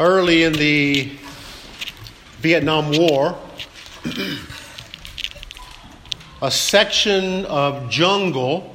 early 0.00 0.42
in 0.44 0.52
the 0.52 1.12
Vietnam 2.38 2.90
War, 2.90 3.38
a 6.40 6.50
section 6.50 7.46
of 7.46 7.88
jungle 7.88 8.74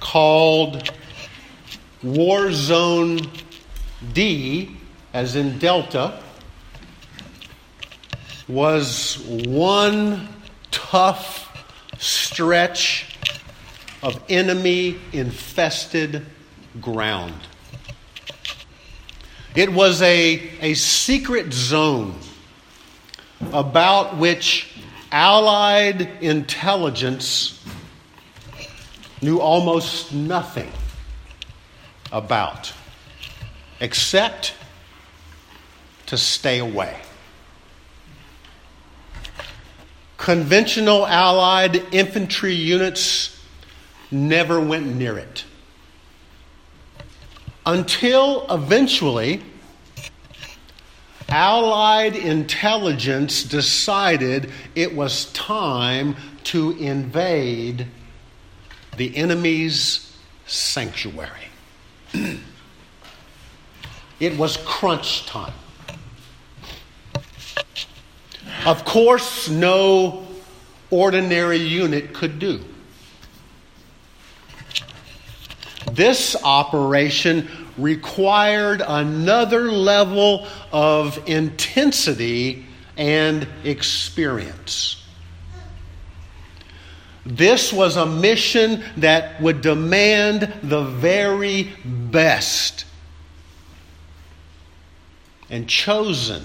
called 0.00 0.90
War 2.02 2.50
Zone 2.52 3.20
D, 4.12 4.76
as 5.12 5.36
in 5.36 5.58
Delta, 5.58 6.20
was 8.48 9.18
one 9.46 10.28
tough 10.70 11.44
stretch 11.98 13.16
of 14.02 14.20
enemy 14.28 14.96
infested 15.12 16.24
ground. 16.80 17.34
It 19.58 19.72
was 19.72 20.00
a, 20.02 20.50
a 20.60 20.74
secret 20.74 21.52
zone 21.52 22.14
about 23.52 24.16
which 24.16 24.72
Allied 25.10 26.00
intelligence 26.20 27.60
knew 29.20 29.40
almost 29.40 30.14
nothing 30.14 30.70
about, 32.12 32.72
except 33.80 34.54
to 36.06 36.16
stay 36.16 36.60
away. 36.60 36.96
Conventional 40.18 41.04
Allied 41.04 41.82
infantry 41.92 42.54
units 42.54 43.36
never 44.12 44.60
went 44.60 44.86
near 44.86 45.18
it 45.18 45.42
until 47.68 48.46
eventually 48.48 49.42
Allied 51.28 52.16
intelligence 52.16 53.44
decided 53.44 54.50
it 54.74 54.94
was 54.94 55.30
time 55.32 56.16
to 56.44 56.70
invade 56.78 57.86
the 58.96 59.14
enemy's 59.14 60.16
sanctuary. 60.46 61.50
it 64.20 64.38
was 64.38 64.56
crunch 64.64 65.26
time. 65.26 65.52
Of 68.64 68.86
course, 68.86 69.50
no 69.50 70.26
ordinary 70.90 71.58
unit 71.58 72.14
could 72.14 72.38
do. 72.38 72.64
This 75.92 76.36
operation 76.44 77.48
required 77.78 78.82
another 78.86 79.70
level 79.70 80.46
of 80.72 81.18
intensity 81.28 82.66
and 82.96 83.46
experience. 83.64 85.02
This 87.24 87.72
was 87.72 87.96
a 87.96 88.06
mission 88.06 88.82
that 88.96 89.40
would 89.40 89.60
demand 89.60 90.52
the 90.62 90.82
very 90.82 91.70
best. 91.84 92.84
And 95.50 95.68
chosen 95.68 96.44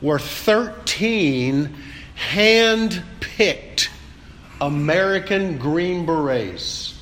were 0.00 0.18
13 0.18 1.74
hand 2.14 3.02
picked 3.20 3.90
American 4.60 5.58
Green 5.58 6.06
Berets 6.06 6.95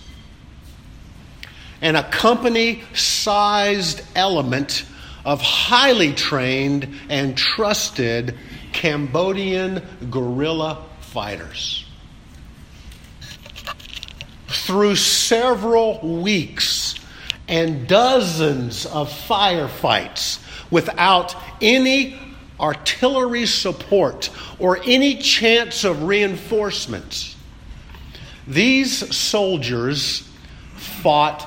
and 1.84 1.98
a 1.98 2.02
company 2.02 2.82
sized 2.94 4.00
element 4.16 4.86
of 5.22 5.42
highly 5.42 6.14
trained 6.14 6.88
and 7.10 7.36
trusted 7.36 8.34
Cambodian 8.72 9.82
guerrilla 10.10 10.82
fighters. 11.00 11.84
Through 14.48 14.96
several 14.96 16.22
weeks 16.22 16.94
and 17.48 17.86
dozens 17.86 18.86
of 18.86 19.10
firefights 19.10 20.40
without 20.70 21.36
any 21.60 22.18
artillery 22.58 23.44
support 23.44 24.30
or 24.58 24.80
any 24.86 25.18
chance 25.18 25.84
of 25.84 26.04
reinforcements, 26.04 27.36
these 28.46 29.14
soldiers 29.14 30.26
fought 30.76 31.46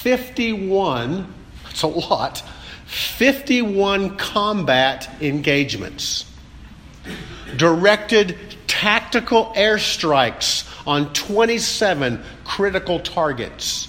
51, 0.00 1.30
that's 1.64 1.82
a 1.82 1.86
lot, 1.86 2.42
51 2.86 4.16
combat 4.16 5.10
engagements, 5.20 6.24
directed 7.58 8.38
tactical 8.66 9.52
airstrikes 9.54 10.66
on 10.86 11.12
27 11.12 12.22
critical 12.46 12.98
targets, 13.00 13.88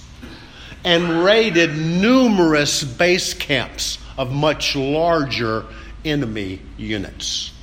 and 0.84 1.24
raided 1.24 1.74
numerous 1.78 2.84
base 2.84 3.32
camps 3.32 3.96
of 4.18 4.30
much 4.30 4.76
larger 4.76 5.64
enemy 6.04 6.60
units. 6.76 7.54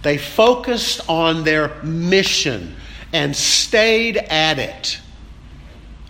They 0.00 0.16
focused 0.16 1.06
on 1.10 1.44
their 1.44 1.74
mission 1.82 2.74
and 3.12 3.36
stayed 3.36 4.16
at 4.16 4.58
it 4.58 5.01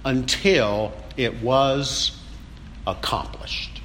until 0.04 0.92
it 1.16 1.42
was 1.42 2.18
accomplished. 2.86 3.80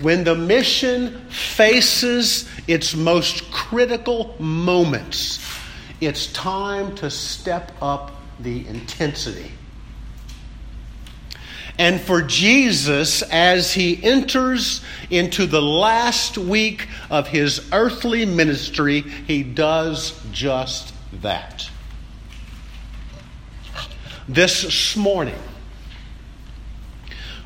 When 0.00 0.24
the 0.24 0.34
mission 0.34 1.20
faces 1.30 2.48
its 2.66 2.94
most 2.94 3.50
critical 3.52 4.34
moments, 4.38 5.44
it's 6.00 6.26
time 6.32 6.94
to 6.96 7.10
step 7.10 7.72
up 7.80 8.10
the 8.40 8.66
intensity. 8.66 9.52
And 11.78 12.00
for 12.00 12.20
Jesus, 12.22 13.22
as 13.22 13.72
he 13.72 14.02
enters 14.02 14.82
into 15.10 15.46
the 15.46 15.62
last 15.62 16.36
week 16.36 16.88
of 17.08 17.28
his 17.28 17.68
earthly 17.72 18.26
ministry, 18.26 19.00
he 19.00 19.42
does 19.42 20.20
just 20.32 20.92
that 21.22 21.70
this 24.28 24.96
morning, 24.96 25.38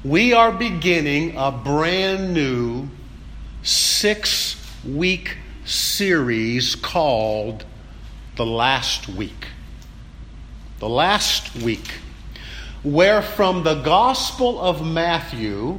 we 0.05 0.35
are 0.35 0.53
beginning 0.53 1.35
a 1.37 1.51
brand 1.51 2.35
new 2.35 2.89
six 3.63 4.63
week 4.87 5.39
series 5.65 6.75
called 6.75 7.65
The 8.37 8.45
Last 8.45 9.09
Week. 9.09 9.47
The 10.79 10.89
Last 10.89 11.57
Week, 11.57 11.93
where 12.83 13.23
from 13.23 13.65
the 13.65 13.81
Gospel 13.81 14.61
of 14.61 14.87
Matthew, 14.87 15.79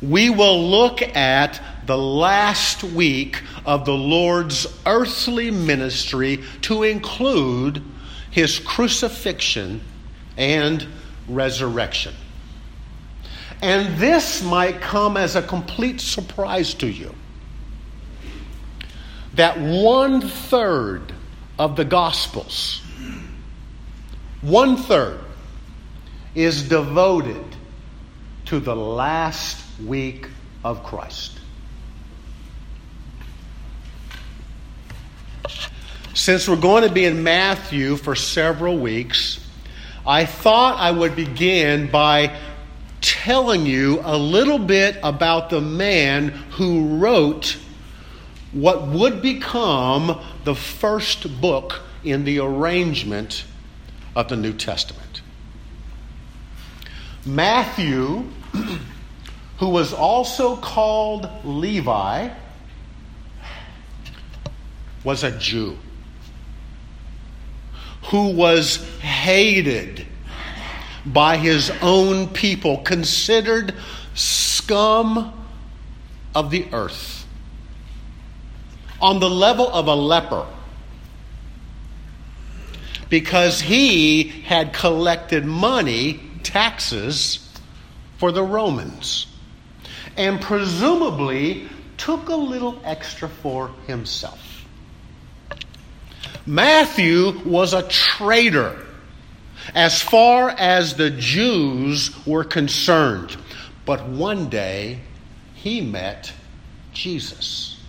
we 0.00 0.30
will 0.30 0.70
look 0.70 1.02
at 1.02 1.60
the 1.86 1.98
last 1.98 2.84
week 2.84 3.42
of 3.66 3.84
the 3.84 3.94
Lord's 3.94 4.66
earthly 4.86 5.50
ministry 5.50 6.40
to 6.62 6.84
include 6.84 7.82
his 8.34 8.58
crucifixion 8.58 9.80
and 10.36 10.84
resurrection. 11.28 12.12
And 13.62 13.96
this 13.96 14.42
might 14.42 14.80
come 14.80 15.16
as 15.16 15.36
a 15.36 15.42
complete 15.42 16.00
surprise 16.00 16.74
to 16.74 16.88
you 16.88 17.14
that 19.34 19.58
one 19.58 20.20
third 20.20 21.12
of 21.60 21.76
the 21.76 21.84
Gospels, 21.84 22.82
one 24.42 24.78
third, 24.78 25.20
is 26.34 26.68
devoted 26.68 27.44
to 28.46 28.58
the 28.58 28.74
last 28.74 29.64
week 29.80 30.28
of 30.64 30.82
Christ. 30.82 31.33
Since 36.14 36.48
we're 36.48 36.54
going 36.54 36.84
to 36.84 36.94
be 36.94 37.06
in 37.06 37.24
Matthew 37.24 37.96
for 37.96 38.14
several 38.14 38.78
weeks, 38.78 39.44
I 40.06 40.26
thought 40.26 40.78
I 40.78 40.92
would 40.92 41.16
begin 41.16 41.90
by 41.90 42.38
telling 43.00 43.66
you 43.66 44.00
a 44.04 44.16
little 44.16 44.60
bit 44.60 44.96
about 45.02 45.50
the 45.50 45.60
man 45.60 46.28
who 46.28 46.98
wrote 46.98 47.58
what 48.52 48.86
would 48.86 49.22
become 49.22 50.20
the 50.44 50.54
first 50.54 51.40
book 51.40 51.80
in 52.04 52.22
the 52.22 52.38
arrangement 52.38 53.44
of 54.14 54.28
the 54.28 54.36
New 54.36 54.52
Testament. 54.52 55.20
Matthew, 57.26 58.28
who 59.58 59.68
was 59.68 59.92
also 59.92 60.54
called 60.54 61.28
Levi, 61.42 62.28
was 65.02 65.24
a 65.24 65.36
Jew 65.36 65.76
who 68.04 68.30
was 68.30 68.76
hated 69.00 70.06
by 71.06 71.36
his 71.36 71.70
own 71.82 72.28
people, 72.28 72.78
considered 72.78 73.74
scum 74.14 75.32
of 76.34 76.50
the 76.50 76.66
earth, 76.72 77.26
on 79.00 79.20
the 79.20 79.28
level 79.28 79.68
of 79.68 79.86
a 79.86 79.94
leper, 79.94 80.46
because 83.08 83.60
he 83.60 84.24
had 84.24 84.72
collected 84.72 85.44
money, 85.44 86.20
taxes, 86.42 87.48
for 88.18 88.32
the 88.32 88.42
Romans, 88.42 89.26
and 90.16 90.40
presumably 90.40 91.68
took 91.96 92.28
a 92.28 92.36
little 92.36 92.80
extra 92.84 93.28
for 93.28 93.70
himself. 93.86 94.43
Matthew 96.46 97.40
was 97.44 97.72
a 97.72 97.88
traitor 97.88 98.84
as 99.74 100.02
far 100.02 100.50
as 100.50 100.94
the 100.94 101.10
Jews 101.10 102.14
were 102.26 102.44
concerned. 102.44 103.36
But 103.86 104.06
one 104.08 104.48
day, 104.48 105.00
he 105.54 105.80
met 105.80 106.32
Jesus. 106.92 107.80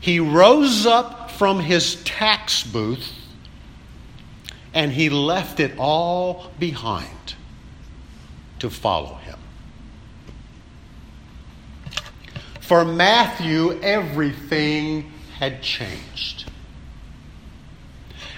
He 0.00 0.20
rose 0.20 0.86
up 0.86 1.30
from 1.32 1.60
his 1.60 1.96
tax 2.04 2.62
booth 2.62 3.12
and 4.72 4.92
he 4.92 5.10
left 5.10 5.58
it 5.60 5.72
all 5.78 6.50
behind 6.58 7.34
to 8.60 8.70
follow 8.70 9.14
him. 9.16 9.38
For 12.60 12.84
Matthew, 12.84 13.80
everything 13.82 15.10
had 15.38 15.62
changed. 15.62 16.50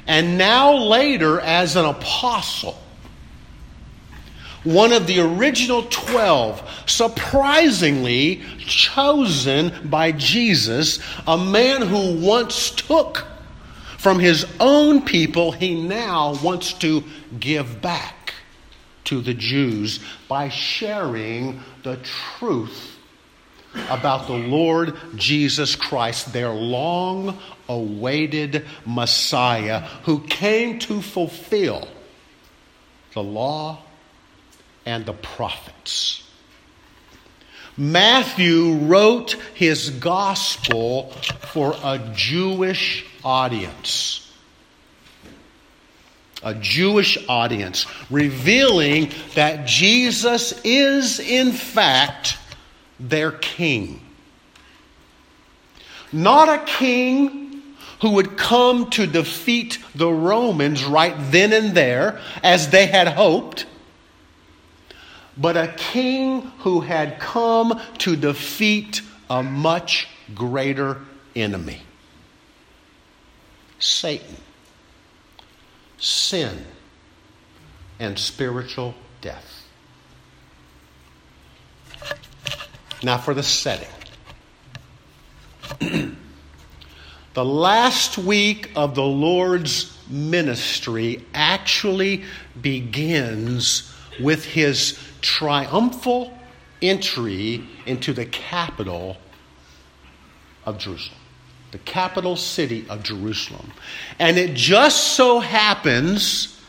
And 0.06 0.38
now, 0.38 0.74
later, 0.74 1.40
as 1.40 1.76
an 1.76 1.84
apostle, 1.84 2.78
one 4.64 4.92
of 4.92 5.06
the 5.06 5.20
original 5.20 5.84
12, 5.84 6.84
surprisingly 6.86 8.42
chosen 8.58 9.88
by 9.88 10.12
Jesus, 10.12 10.98
a 11.26 11.38
man 11.38 11.82
who 11.82 12.20
once 12.20 12.70
took 12.70 13.26
from 13.96 14.18
his 14.18 14.46
own 14.60 15.02
people, 15.02 15.52
he 15.52 15.80
now 15.80 16.34
wants 16.42 16.72
to 16.74 17.04
give 17.38 17.80
back 17.80 18.34
to 19.04 19.20
the 19.20 19.34
Jews 19.34 20.00
by 20.28 20.48
sharing 20.48 21.60
the 21.82 21.98
truth 22.38 22.89
about 23.88 24.26
the 24.26 24.36
Lord 24.36 24.96
Jesus 25.16 25.76
Christ, 25.76 26.32
their 26.32 26.50
long 26.50 27.38
awaited 27.68 28.64
Messiah 28.84 29.80
who 30.04 30.20
came 30.20 30.78
to 30.80 31.00
fulfill 31.00 31.88
the 33.14 33.22
law 33.22 33.82
and 34.86 35.06
the 35.06 35.12
prophets. 35.12 36.28
Matthew 37.76 38.74
wrote 38.74 39.36
his 39.54 39.90
gospel 39.90 41.10
for 41.52 41.74
a 41.82 41.98
Jewish 42.14 43.06
audience. 43.24 44.30
A 46.42 46.54
Jewish 46.54 47.18
audience, 47.28 47.86
revealing 48.10 49.10
that 49.34 49.66
Jesus 49.66 50.58
is, 50.64 51.20
in 51.20 51.52
fact, 51.52 52.38
their 53.00 53.32
king. 53.32 54.00
Not 56.12 56.48
a 56.48 56.64
king 56.64 57.62
who 58.00 58.10
would 58.12 58.36
come 58.36 58.90
to 58.90 59.06
defeat 59.06 59.78
the 59.94 60.10
Romans 60.10 60.84
right 60.84 61.14
then 61.30 61.52
and 61.52 61.74
there, 61.74 62.20
as 62.42 62.70
they 62.70 62.86
had 62.86 63.08
hoped, 63.08 63.66
but 65.36 65.56
a 65.56 65.68
king 65.76 66.42
who 66.60 66.80
had 66.80 67.18
come 67.18 67.80
to 67.98 68.16
defeat 68.16 69.02
a 69.28 69.42
much 69.42 70.08
greater 70.34 70.98
enemy. 71.36 71.80
Satan, 73.78 74.36
sin, 75.98 76.64
and 77.98 78.18
spiritual 78.18 78.94
death. 79.20 79.64
Now, 83.02 83.18
for 83.18 83.34
the 83.34 83.42
setting. 83.42 83.88
the 87.34 87.44
last 87.44 88.18
week 88.18 88.70
of 88.76 88.94
the 88.94 89.04
Lord's 89.04 89.96
ministry 90.08 91.24
actually 91.32 92.24
begins 92.60 93.92
with 94.20 94.44
his 94.44 94.98
triumphal 95.22 96.36
entry 96.82 97.64
into 97.86 98.12
the 98.12 98.26
capital 98.26 99.16
of 100.66 100.78
Jerusalem, 100.78 101.18
the 101.70 101.78
capital 101.78 102.36
city 102.36 102.86
of 102.88 103.02
Jerusalem. 103.02 103.72
And 104.18 104.36
it 104.36 104.54
just 104.54 105.14
so 105.14 105.40
happens 105.40 106.60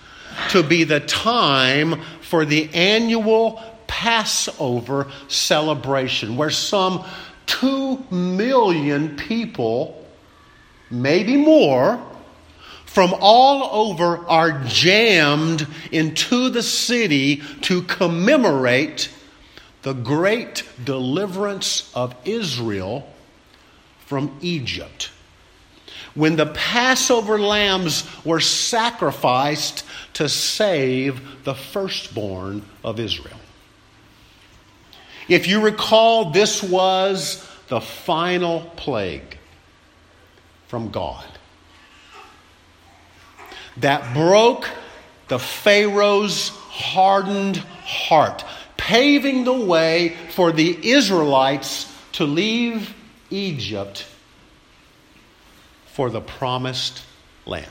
to 0.50 0.64
be 0.64 0.84
the 0.84 1.00
time 1.02 2.02
for 2.22 2.46
the 2.46 2.70
annual 2.74 3.62
Passover 3.92 5.12
celebration 5.28 6.38
where 6.38 6.50
some 6.50 7.04
two 7.46 8.02
million 8.10 9.18
people, 9.18 10.08
maybe 10.90 11.36
more, 11.36 12.02
from 12.86 13.14
all 13.20 13.90
over 13.90 14.26
are 14.30 14.64
jammed 14.64 15.68
into 15.92 16.50
the 16.50 16.64
city 16.64 17.44
to 17.64 17.82
commemorate 17.82 19.10
the 19.82 19.94
great 19.94 20.64
deliverance 20.86 21.92
of 21.94 22.16
Israel 22.24 23.06
from 24.06 24.38
Egypt. 24.40 25.12
When 26.14 26.38
the 26.38 26.46
Passover 26.46 27.38
lambs 27.38 28.06
were 28.24 28.40
sacrificed 28.40 29.84
to 30.14 30.30
save 30.30 31.44
the 31.44 31.56
firstborn 31.56 32.64
of 32.86 32.98
Israel. 33.02 33.38
If 35.28 35.48
you 35.48 35.62
recall, 35.62 36.32
this 36.32 36.64
was 36.64 37.48
the 37.68 37.82
final 37.82 38.62
plague 38.76 39.38
from 40.68 40.90
God 40.90 41.26
that 43.78 44.14
broke 44.14 44.70
the 45.28 45.40
Pharaoh's 45.40 46.50
hardened 46.50 47.58
heart, 47.58 48.44
paving 48.78 49.44
the 49.44 49.54
way 49.54 50.16
for 50.32 50.52
the 50.52 50.90
Israelites 50.92 51.94
to 52.14 52.26
leave 52.26 52.94
Egypt 53.30 54.06
for 55.86 56.10
the 56.10 56.22
promised 56.22 57.02
land. 57.46 57.68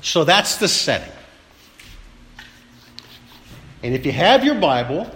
So 0.00 0.24
that's 0.24 0.56
the 0.56 0.68
setting. 0.68 1.12
And 3.82 3.94
if 3.94 4.04
you 4.04 4.12
have 4.12 4.44
your 4.44 4.56
Bible, 4.56 5.10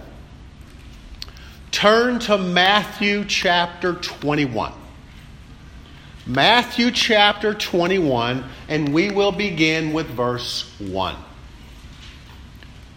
turn 1.71 2.19
to 2.19 2.37
Matthew 2.37 3.25
chapter 3.25 3.93
21. 3.93 4.73
Matthew 6.25 6.89
chapter 6.91 7.53
21, 7.53 8.45
and 8.69 8.93
we 8.93 9.11
will 9.11 9.33
begin 9.33 9.91
with 9.91 10.07
verse 10.07 10.73
1. 10.79 11.17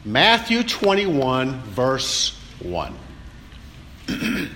Matthew 0.04 0.62
21, 0.62 1.60
verse 1.62 2.38
1. 2.60 2.94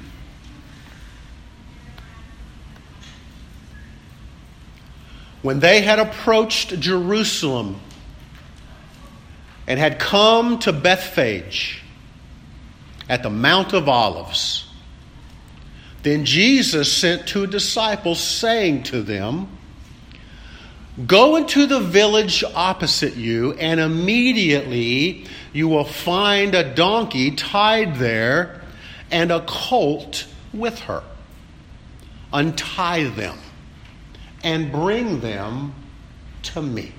when 5.43 5.59
they 5.59 5.81
had 5.81 5.99
approached 5.99 6.79
Jerusalem, 6.79 7.81
and 9.71 9.79
had 9.79 10.01
come 10.01 10.59
to 10.59 10.73
Bethphage 10.73 11.81
at 13.09 13.23
the 13.23 13.31
Mount 13.31 13.73
of 13.73 13.89
Olives. 13.89 14.69
Then 16.03 16.25
Jesus 16.25 16.93
sent 16.93 17.29
two 17.29 17.47
disciples, 17.47 18.19
saying 18.19 18.83
to 18.83 19.01
them, 19.01 19.47
Go 21.07 21.37
into 21.37 21.67
the 21.67 21.79
village 21.79 22.43
opposite 22.43 23.15
you, 23.15 23.53
and 23.53 23.79
immediately 23.79 25.27
you 25.53 25.69
will 25.69 25.85
find 25.85 26.57
a 26.57 26.75
donkey 26.75 27.31
tied 27.31 27.95
there 27.95 28.63
and 29.13 29.31
a 29.31 29.41
colt 29.47 30.27
with 30.53 30.81
her. 30.81 31.05
Untie 32.33 33.05
them 33.05 33.39
and 34.43 34.73
bring 34.73 35.21
them 35.21 35.75
to 36.43 36.61
me. 36.61 36.91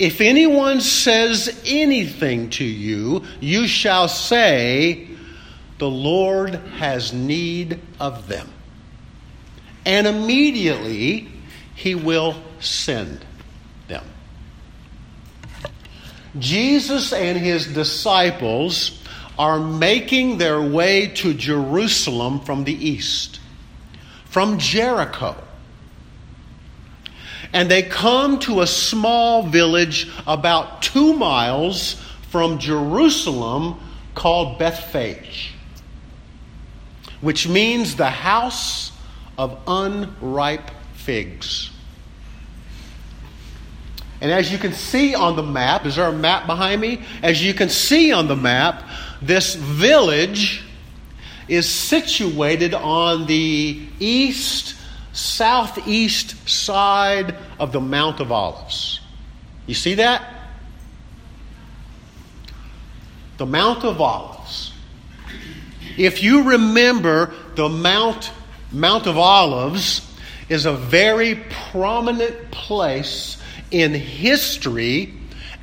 If 0.00 0.22
anyone 0.22 0.80
says 0.80 1.60
anything 1.66 2.48
to 2.50 2.64
you, 2.64 3.22
you 3.38 3.68
shall 3.68 4.08
say, 4.08 5.08
The 5.76 5.90
Lord 5.90 6.54
has 6.54 7.12
need 7.12 7.78
of 8.00 8.26
them. 8.26 8.50
And 9.84 10.06
immediately 10.06 11.28
he 11.74 11.94
will 11.94 12.34
send 12.60 13.26
them. 13.88 14.06
Jesus 16.38 17.12
and 17.12 17.36
his 17.36 17.66
disciples 17.66 19.02
are 19.38 19.60
making 19.60 20.38
their 20.38 20.62
way 20.62 21.08
to 21.08 21.34
Jerusalem 21.34 22.40
from 22.40 22.64
the 22.64 22.72
east, 22.72 23.38
from 24.24 24.58
Jericho. 24.58 25.36
And 27.52 27.70
they 27.70 27.82
come 27.82 28.38
to 28.40 28.60
a 28.60 28.66
small 28.66 29.42
village 29.42 30.10
about 30.26 30.82
two 30.82 31.14
miles 31.14 32.00
from 32.30 32.58
Jerusalem 32.58 33.80
called 34.14 34.58
Bethphage, 34.58 35.52
which 37.20 37.48
means 37.48 37.96
the 37.96 38.10
house 38.10 38.92
of 39.36 39.58
unripe 39.66 40.70
figs. 40.94 41.70
And 44.20 44.30
as 44.30 44.52
you 44.52 44.58
can 44.58 44.72
see 44.72 45.14
on 45.14 45.34
the 45.34 45.42
map, 45.42 45.86
is 45.86 45.96
there 45.96 46.06
a 46.06 46.12
map 46.12 46.46
behind 46.46 46.80
me? 46.80 47.02
As 47.22 47.42
you 47.42 47.54
can 47.54 47.70
see 47.70 48.12
on 48.12 48.28
the 48.28 48.36
map, 48.36 48.84
this 49.22 49.54
village 49.54 50.62
is 51.48 51.68
situated 51.68 52.74
on 52.74 53.26
the 53.26 53.80
east, 53.98 54.76
southeast 55.20 56.48
side 56.48 57.36
of 57.58 57.72
the 57.72 57.80
Mount 57.80 58.20
of 58.20 58.32
Olives. 58.32 59.00
You 59.66 59.74
see 59.74 59.94
that? 59.94 60.24
The 63.36 63.46
Mount 63.46 63.84
of 63.84 64.00
Olives. 64.00 64.72
If 65.96 66.22
you 66.22 66.50
remember, 66.50 67.32
the 67.54 67.68
Mount, 67.68 68.32
Mount 68.72 69.06
of 69.06 69.18
Olives 69.18 70.06
is 70.48 70.66
a 70.66 70.72
very 70.72 71.36
prominent 71.70 72.50
place 72.50 73.36
in 73.70 73.94
history 73.94 75.14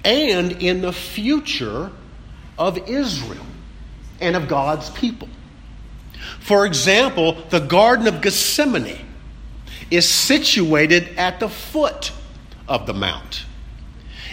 and 0.05 0.51
in 0.53 0.81
the 0.81 0.93
future 0.93 1.91
of 2.57 2.77
Israel 2.89 3.45
and 4.21 4.35
of 4.35 4.47
God's 4.47 4.89
people. 4.91 5.29
For 6.39 6.65
example, 6.65 7.33
the 7.49 7.59
Garden 7.59 8.07
of 8.07 8.21
Gethsemane 8.21 9.06
is 9.89 10.07
situated 10.07 11.17
at 11.17 11.39
the 11.39 11.49
foot 11.49 12.11
of 12.67 12.85
the 12.85 12.93
mount. 12.93 13.45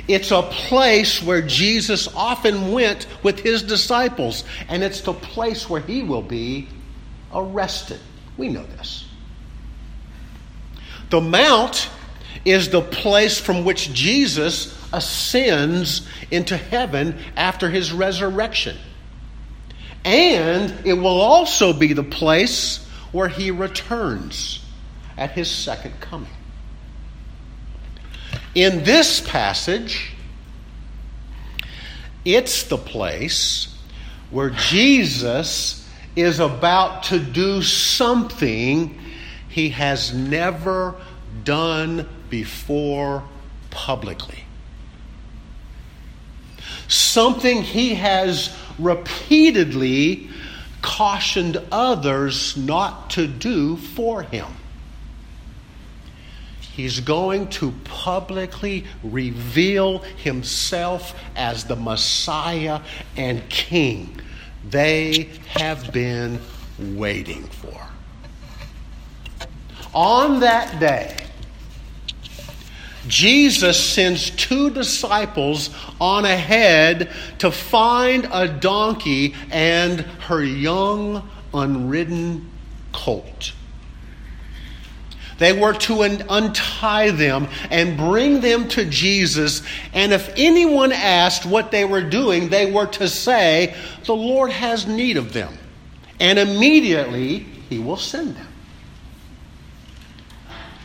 It's 0.09 0.31
a 0.31 0.43
place 0.43 1.23
where 1.23 1.43
Jesus 1.43 2.09
often 2.15 2.73
went 2.73 3.07
with 3.23 3.41
his 3.41 3.63
disciples, 3.63 4.45
and 4.69 4.83
it's 4.83 5.03
the 5.03 5.13
place 5.13 5.71
where 5.71 5.81
he 5.81 6.03
will 6.03 6.23
be 6.23 6.69
arrested. 7.33 8.01
We 8.37 8.49
know 8.49 8.65
this. 8.65 9.07
The 11.11 11.21
mount 11.21 11.89
is 12.45 12.71
the 12.71 12.83
place 12.83 13.39
from 13.39 13.65
which 13.65 13.93
Jesus 13.93 14.77
ascends 14.93 16.07
into 16.31 16.57
heaven 16.57 17.19
after 17.37 17.71
his 17.71 17.93
resurrection. 17.93 18.77
And 20.05 20.87
it 20.87 20.95
will 20.95 21.21
also 21.21 21.73
be 21.73 21.93
the 21.93 22.03
place 22.03 22.85
where 23.13 23.29
he 23.29 23.51
returns 23.51 24.64
at 25.17 25.33
his 25.33 25.51
second 25.51 26.01
coming. 26.01 26.31
In 28.55 28.85
this 28.85 29.21
passage, 29.21 30.13
it's 32.25 32.65
the 32.65 32.79
place 32.79 33.77
where 34.31 34.51
Jesus 34.51 35.89
is 36.17 36.41
about 36.41 37.05
to 37.05 37.19
do 37.19 37.63
something 37.63 38.99
he 39.49 39.71
has 39.71 40.15
never 40.15 40.95
done 41.43 42.09
before 42.31 43.25
publicly. 43.71 44.45
Something 46.89 47.63
he 47.63 47.95
has 47.95 48.57
repeatedly 48.79 50.29
cautioned 50.83 51.61
others 51.73 52.57
not 52.57 53.11
to 53.11 53.27
do 53.27 53.77
for 53.77 54.23
him. 54.23 54.47
He's 56.75 56.99
going 56.99 57.49
to 57.51 57.73
publicly 57.85 58.85
reveal 59.05 59.99
himself 59.99 61.15
as 61.37 61.65
the 61.65 61.77
Messiah 61.77 62.81
and 63.17 63.49
King 63.49 64.21
they 64.69 65.31
have 65.47 65.93
been 65.93 66.41
waiting 66.79 67.45
for. 67.45 67.81
On 69.95 70.41
that 70.41 70.81
day, 70.81 71.17
Jesus 73.07 73.79
sends 73.79 74.31
two 74.31 74.71
disciples 74.71 75.71
on 76.01 76.25
ahead 76.25 77.13
to 77.39 77.53
find 77.53 78.27
a 78.33 78.49
donkey 78.49 79.35
and 79.53 80.01
her 80.01 80.43
young, 80.43 81.29
unridden 81.53 82.51
colt. 82.91 83.53
They 85.39 85.59
were 85.59 85.73
to 85.73 86.03
untie 86.03 87.11
them 87.11 87.49
and 87.71 87.97
bring 87.97 88.41
them 88.41 88.69
to 88.69 88.85
Jesus. 88.85 89.63
And 89.93 90.13
if 90.13 90.33
anyone 90.37 90.93
asked 90.93 91.45
what 91.45 91.71
they 91.71 91.85
were 91.85 92.03
doing, 92.03 92.49
they 92.49 92.71
were 92.71 92.87
to 92.87 93.09
say, 93.09 93.75
The 94.07 94.15
Lord 94.15 94.51
has 94.51 94.87
need 94.87 95.17
of 95.17 95.33
them. 95.33 95.59
And 96.21 96.39
immediately 96.39 97.41
he 97.69 97.79
will 97.79 97.97
send 97.97 98.37
them. 98.37 98.47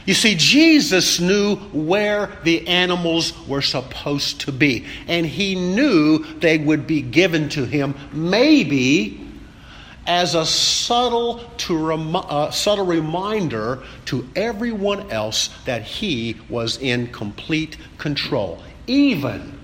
You 0.06 0.16
see, 0.16 0.34
Jesus 0.34 1.20
knew 1.20 1.58
where 1.72 2.32
the 2.44 2.68
animals 2.68 3.32
were 3.48 3.62
supposed 3.62 4.42
to 4.42 4.52
be, 4.52 4.88
and 5.08 5.24
he 5.24 5.54
knew 5.54 6.26
they 6.40 6.58
would 6.58 6.88
be 6.88 7.04
given 7.04 7.48
to 7.50 7.64
him, 7.64 7.94
maybe 8.12 9.29
as 10.10 10.34
a 10.34 10.44
subtle, 10.44 11.38
to 11.58 11.78
rem- 11.78 12.16
uh, 12.16 12.50
subtle 12.50 12.86
reminder 12.86 13.84
to 14.06 14.28
everyone 14.36 15.12
else 15.12 15.52
that 15.66 15.84
he 15.84 16.36
was 16.50 16.80
in 16.80 17.06
complete 17.12 17.78
control, 18.00 18.60
even 18.88 19.60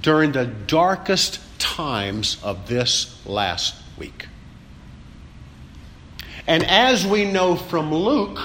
during 0.00 0.32
the 0.32 0.46
darkest 0.46 1.38
times 1.58 2.38
of 2.42 2.66
this 2.66 3.26
last 3.26 3.74
week. 3.98 4.26
And 6.46 6.64
as 6.64 7.06
we 7.06 7.26
know 7.26 7.56
from 7.56 7.92
Luke, 7.94 8.40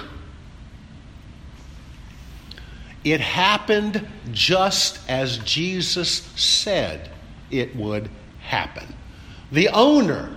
it 3.05 3.21
happened 3.21 4.05
just 4.33 4.99
as 5.09 5.37
Jesus 5.37 6.09
said 6.35 7.09
it 7.49 7.73
would 7.77 8.09
happen. 8.41 8.93
The 9.53 9.69
owner 9.69 10.35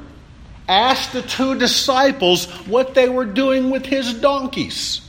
asked 0.69 1.13
the 1.13 1.23
two 1.23 1.59
disciples 1.59 2.47
what 2.67 2.95
they 2.95 3.09
were 3.09 3.25
doing 3.25 3.71
with 3.71 3.85
his 3.87 4.15
donkeys. 4.15 5.01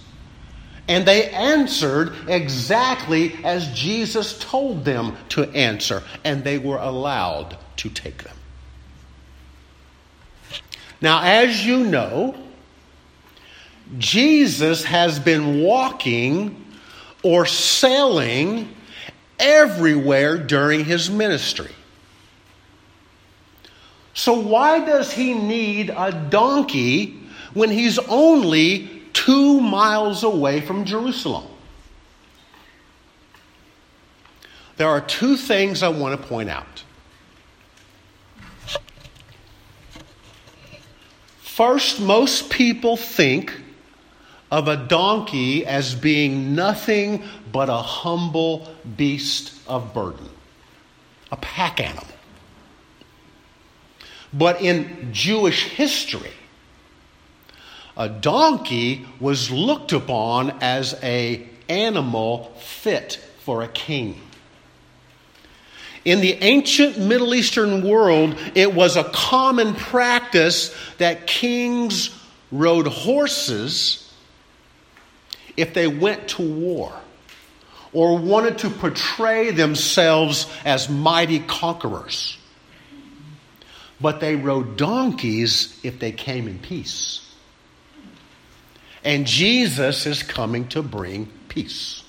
And 0.87 1.05
they 1.05 1.29
answered 1.29 2.13
exactly 2.27 3.33
as 3.43 3.67
Jesus 3.69 4.37
told 4.37 4.85
them 4.85 5.17
to 5.29 5.43
answer, 5.51 6.03
and 6.23 6.43
they 6.43 6.57
were 6.57 6.77
allowed 6.77 7.57
to 7.77 7.89
take 7.89 8.23
them. 8.23 8.37
Now, 11.01 11.21
as 11.23 11.65
you 11.65 11.83
know, 11.85 12.35
Jesus 13.97 14.83
has 14.85 15.19
been 15.19 15.61
walking 15.61 16.65
or 17.23 17.45
sailing 17.45 18.69
everywhere 19.39 20.37
during 20.37 20.85
his 20.85 21.09
ministry. 21.09 21.71
So, 24.15 24.33
why 24.33 24.79
does 24.79 25.11
he 25.11 25.33
need 25.33 25.89
a 25.89 26.09
donkey 26.29 27.19
when 27.53 27.69
he's 27.69 27.99
only 27.99 28.89
two 29.11 29.59
miles 29.59 30.23
away 30.23 30.61
from 30.61 30.85
Jerusalem? 30.85 31.43
There 34.77 34.87
are 34.87 35.01
two 35.01 35.35
things 35.35 35.83
I 35.83 35.89
want 35.89 36.19
to 36.19 36.27
point 36.27 36.49
out. 36.49 36.83
First, 41.39 41.99
most 41.99 42.49
people 42.49 42.95
think 42.95 43.53
of 44.49 44.69
a 44.69 44.77
donkey 44.77 45.65
as 45.65 45.93
being 45.93 46.55
nothing 46.55 47.21
but 47.51 47.67
a 47.67 47.81
humble 47.81 48.73
beast 48.95 49.53
of 49.67 49.93
burden, 49.93 50.29
a 51.33 51.37
pack 51.37 51.81
animal. 51.81 52.14
But 54.33 54.61
in 54.61 55.09
Jewish 55.11 55.63
history, 55.69 56.33
a 57.97 58.09
donkey 58.09 59.05
was 59.19 59.49
looked 59.51 59.93
upon 59.93 60.51
as 60.61 60.97
a 61.01 61.47
animal 61.69 62.53
fit 62.59 63.19
for 63.39 63.61
a 63.61 63.67
king. 63.67 64.21
In 66.03 66.21
the 66.21 66.33
ancient 66.43 66.99
Middle 66.99 67.33
Eastern 67.33 67.87
world, 67.87 68.35
it 68.53 68.73
was 68.73 68.95
a 68.95 69.05
common 69.05 69.73
practice 69.73 70.75
that 70.99 71.25
kings 71.25 72.11
rode 72.51 72.87
horses 72.87 74.13
if 75.57 75.73
they 75.73 75.87
went 75.87 76.27
to 76.27 76.43
war 76.43 76.93
or 77.91 78.17
wanted 78.17 78.59
to 78.59 78.69
portray 78.69 79.51
themselves 79.51 80.47
as 80.63 80.89
mighty 80.89 81.39
conquerors. 81.39 82.37
But 83.99 84.19
they 84.19 84.35
rode 84.35 84.77
donkeys 84.77 85.79
if 85.83 85.99
they 85.99 86.11
came 86.11 86.47
in 86.47 86.59
peace. 86.59 87.21
And 89.03 89.27
Jesus 89.27 90.05
is 90.05 90.23
coming 90.23 90.67
to 90.69 90.81
bring 90.81 91.27
peace. 91.47 92.03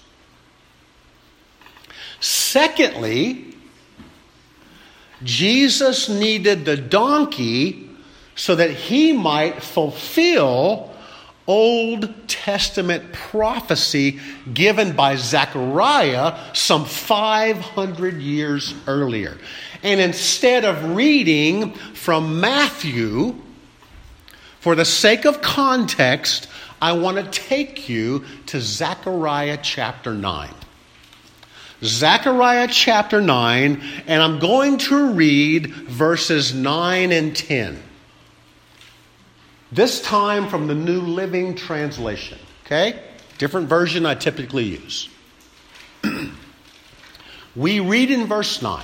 Secondly, 2.20 3.54
Jesus 5.22 6.08
needed 6.08 6.64
the 6.64 6.76
donkey 6.76 7.90
so 8.34 8.54
that 8.54 8.70
he 8.70 9.12
might 9.12 9.62
fulfill 9.62 10.94
Old 11.46 12.28
Testament 12.28 13.12
prophecy 13.12 14.20
given 14.52 14.92
by 14.92 15.16
Zechariah 15.16 16.38
some 16.52 16.84
500 16.84 18.20
years 18.20 18.74
earlier. 18.86 19.38
And 19.82 20.00
instead 20.00 20.64
of 20.64 20.96
reading 20.96 21.72
from 21.72 22.40
Matthew, 22.40 23.34
for 24.66 24.74
the 24.74 24.84
sake 24.84 25.24
of 25.26 25.40
context, 25.42 26.48
I 26.82 26.94
want 26.94 27.18
to 27.18 27.30
take 27.30 27.88
you 27.88 28.24
to 28.46 28.60
Zechariah 28.60 29.58
chapter 29.62 30.12
9. 30.12 30.50
Zechariah 31.84 32.68
chapter 32.68 33.20
9, 33.20 33.82
and 34.08 34.22
I'm 34.22 34.38
going 34.38 34.78
to 34.78 35.12
read 35.12 35.68
verses 35.68 36.52
9 36.52 37.12
and 37.12 37.36
10. 37.36 37.80
This 39.70 40.00
time 40.00 40.48
from 40.48 40.66
the 40.66 40.74
New 40.74 41.00
Living 41.00 41.54
Translation. 41.54 42.38
Okay? 42.64 43.00
Different 43.38 43.68
version 43.68 44.04
I 44.04 44.16
typically 44.16 44.64
use. 44.64 45.08
we 47.56 47.78
read 47.78 48.10
in 48.10 48.26
verse 48.26 48.60
9 48.62 48.82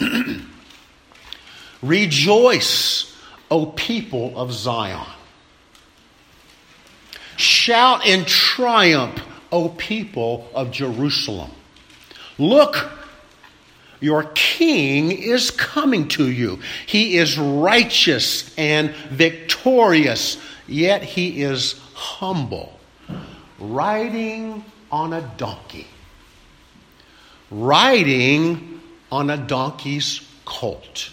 Rejoice, 1.82 3.16
O 3.50 3.66
people 3.66 4.38
of 4.38 4.52
Zion. 4.52 5.06
Shout 7.36 8.06
in 8.06 8.24
triumph, 8.24 9.22
O 9.52 9.68
people 9.68 10.48
of 10.54 10.70
Jerusalem. 10.70 11.50
Look, 12.36 12.90
your 14.00 14.24
king 14.34 15.10
is 15.12 15.50
coming 15.50 16.08
to 16.08 16.30
you. 16.30 16.60
He 16.86 17.16
is 17.16 17.38
righteous 17.38 18.54
and 18.56 18.90
victorious, 19.10 20.38
yet 20.66 21.02
he 21.02 21.42
is 21.42 21.80
humble, 21.94 22.78
riding 23.58 24.64
on 24.90 25.12
a 25.12 25.20
donkey. 25.36 25.86
Riding 27.50 28.77
on 29.10 29.30
a 29.30 29.36
donkey's 29.36 30.20
colt. 30.44 31.10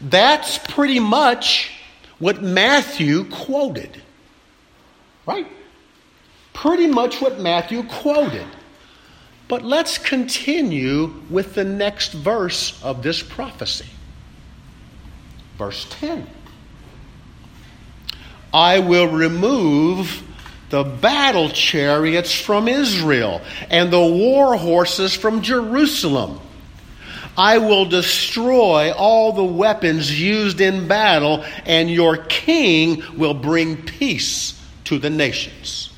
That's 0.00 0.58
pretty 0.58 1.00
much 1.00 1.70
what 2.18 2.42
Matthew 2.42 3.24
quoted. 3.24 4.02
Right? 5.26 5.46
Pretty 6.52 6.86
much 6.86 7.20
what 7.20 7.40
Matthew 7.40 7.82
quoted. 7.84 8.46
But 9.48 9.64
let's 9.64 9.98
continue 9.98 11.12
with 11.28 11.54
the 11.54 11.64
next 11.64 12.12
verse 12.12 12.82
of 12.82 13.02
this 13.02 13.22
prophecy. 13.22 13.88
Verse 15.58 15.86
10 15.90 16.26
I 18.52 18.78
will 18.78 19.08
remove 19.08 20.22
the 20.70 20.84
battle 20.84 21.50
chariots 21.50 22.32
from 22.32 22.68
Israel 22.68 23.42
and 23.68 23.92
the 23.92 24.04
war 24.04 24.56
horses 24.56 25.14
from 25.14 25.42
Jerusalem. 25.42 26.40
I 27.36 27.58
will 27.58 27.86
destroy 27.86 28.92
all 28.92 29.32
the 29.32 29.44
weapons 29.44 30.20
used 30.20 30.60
in 30.60 30.88
battle, 30.88 31.44
and 31.64 31.90
your 31.90 32.16
king 32.16 33.02
will 33.16 33.34
bring 33.34 33.82
peace 33.82 34.60
to 34.84 34.98
the 34.98 35.10
nations. 35.10 35.92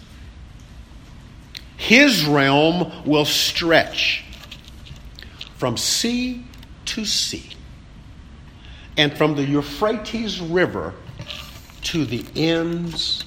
His 1.76 2.24
realm 2.24 3.04
will 3.04 3.24
stretch 3.24 4.24
from 5.56 5.76
sea 5.76 6.44
to 6.86 7.04
sea 7.04 7.50
and 8.96 9.16
from 9.16 9.34
the 9.34 9.44
Euphrates 9.44 10.40
River 10.40 10.94
to 11.82 12.04
the 12.04 12.24
ends 12.36 13.24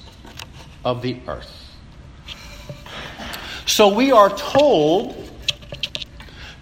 of 0.86 1.02
the 1.02 1.18
earth. 1.26 1.50
So 3.66 3.92
we 3.92 4.12
are 4.12 4.30
told 4.30 5.28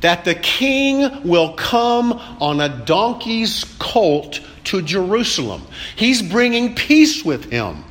that 0.01 0.25
the 0.25 0.35
king 0.35 1.29
will 1.29 1.53
come 1.53 2.15
on 2.41 2.61
a 2.61 2.71
donkey's 2.71 3.65
colt 3.79 4.41
to 4.65 4.81
Jerusalem. 4.81 5.63
He's 5.95 6.23
bringing 6.23 6.75
peace 6.75 7.23
with 7.23 7.45
him. 7.51 7.85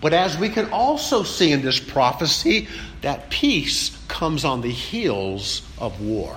But 0.00 0.14
as 0.14 0.38
we 0.38 0.48
can 0.48 0.70
also 0.70 1.22
see 1.22 1.52
in 1.52 1.60
this 1.60 1.78
prophecy, 1.78 2.68
that 3.02 3.28
peace 3.28 3.96
comes 4.08 4.46
on 4.46 4.62
the 4.62 4.70
heels 4.70 5.60
of 5.78 6.00
war. 6.00 6.36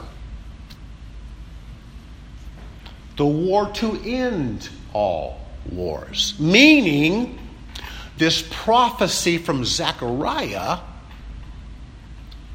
The 3.16 3.26
war 3.26 3.70
to 3.76 4.02
end 4.04 4.70
all 4.92 5.40
wars, 5.72 6.34
meaning 6.40 7.40
this 8.20 8.48
prophecy 8.52 9.38
from 9.38 9.66
Zechariah 9.66 10.80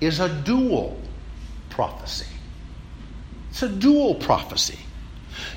is 0.01 0.21
a 0.21 0.29
dual 0.29 1.01
prophecy. 1.71 2.27
It's 3.51 3.63
a 3.63 3.69
dual 3.69 4.15
prophecy. 4.15 4.79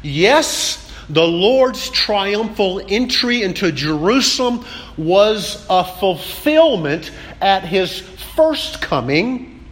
Yes, 0.02 0.92
the 1.10 1.28
Lord's 1.28 1.90
triumphal 1.90 2.82
entry 2.90 3.44
into 3.44 3.72
Jerusalem 3.72 4.66
was 4.98 5.66
a 5.70 5.84
fulfillment 5.84 7.12
at 7.42 7.64
his 7.64 8.00
first 8.00 8.82
coming, 8.82 9.66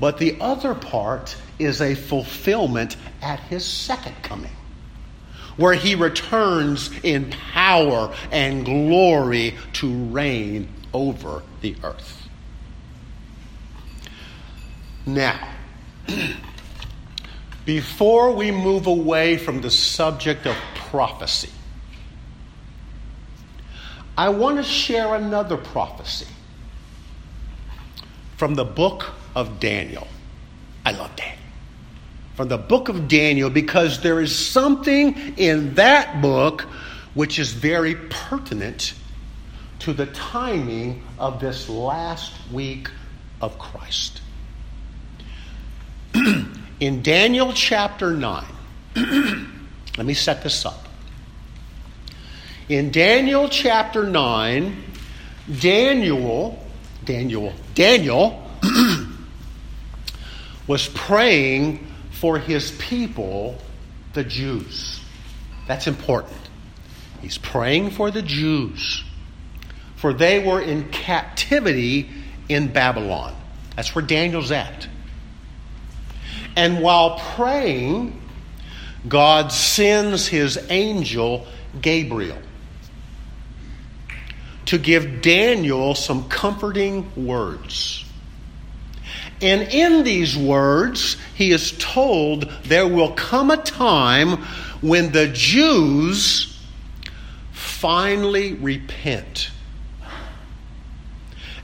but 0.00 0.18
the 0.18 0.36
other 0.40 0.74
part 0.74 1.36
is 1.58 1.80
a 1.80 1.94
fulfillment 1.94 2.96
at 3.22 3.38
his 3.40 3.64
second 3.64 4.16
coming, 4.22 4.52
where 5.60 5.74
he 5.74 5.94
returns 5.94 6.90
in 7.02 7.30
power 7.52 8.14
and 8.32 8.64
glory 8.64 9.54
to 9.74 10.04
reign 10.06 10.66
over 10.94 11.42
the 11.60 11.76
earth. 11.84 12.26
Now, 15.04 15.38
before 17.66 18.32
we 18.32 18.50
move 18.50 18.86
away 18.86 19.36
from 19.36 19.60
the 19.60 19.70
subject 19.70 20.46
of 20.46 20.56
prophecy, 20.76 21.50
I 24.16 24.30
want 24.30 24.56
to 24.56 24.62
share 24.62 25.14
another 25.14 25.58
prophecy 25.58 26.26
from 28.38 28.54
the 28.54 28.64
book 28.64 29.10
of 29.36 29.60
Daniel. 29.60 30.08
I 30.86 30.92
love 30.92 31.14
Daniel. 31.16 31.39
From 32.40 32.48
the 32.48 32.56
book 32.56 32.88
of 32.88 33.06
Daniel, 33.06 33.50
because 33.50 34.00
there 34.00 34.18
is 34.18 34.34
something 34.34 35.36
in 35.36 35.74
that 35.74 36.22
book 36.22 36.62
which 37.12 37.38
is 37.38 37.52
very 37.52 37.94
pertinent 37.94 38.94
to 39.80 39.92
the 39.92 40.06
timing 40.06 41.02
of 41.18 41.38
this 41.38 41.68
last 41.68 42.32
week 42.50 42.90
of 43.42 43.58
Christ. 43.58 44.22
in 46.80 47.02
Daniel 47.02 47.52
chapter 47.52 48.16
9, 48.16 48.46
let 49.98 50.06
me 50.06 50.14
set 50.14 50.42
this 50.42 50.64
up. 50.64 50.88
In 52.70 52.90
Daniel 52.90 53.50
chapter 53.50 54.04
9, 54.04 54.82
Daniel, 55.58 56.66
Daniel, 57.04 57.52
Daniel 57.74 58.50
was 60.66 60.88
praying 60.88 61.88
for 62.20 62.38
his 62.38 62.70
people, 62.72 63.56
the 64.12 64.22
Jews. 64.22 65.00
That's 65.66 65.86
important. 65.86 66.36
He's 67.22 67.38
praying 67.38 67.92
for 67.92 68.10
the 68.10 68.20
Jews, 68.20 69.02
for 69.96 70.12
they 70.12 70.44
were 70.44 70.60
in 70.60 70.90
captivity 70.90 72.10
in 72.46 72.74
Babylon. 72.74 73.34
That's 73.74 73.94
where 73.94 74.04
Daniel's 74.04 74.50
at. 74.50 74.86
And 76.56 76.82
while 76.82 77.18
praying, 77.36 78.20
God 79.08 79.50
sends 79.50 80.26
his 80.26 80.58
angel 80.68 81.46
Gabriel 81.80 82.36
to 84.66 84.76
give 84.76 85.22
Daniel 85.22 85.94
some 85.94 86.28
comforting 86.28 87.10
words. 87.16 88.04
And 89.42 89.62
in 89.62 90.04
these 90.04 90.36
words, 90.36 91.16
he 91.34 91.50
is 91.50 91.72
told 91.78 92.50
there 92.64 92.86
will 92.86 93.12
come 93.12 93.50
a 93.50 93.56
time 93.56 94.38
when 94.82 95.12
the 95.12 95.28
Jews 95.28 96.58
finally 97.52 98.54
repent 98.54 99.50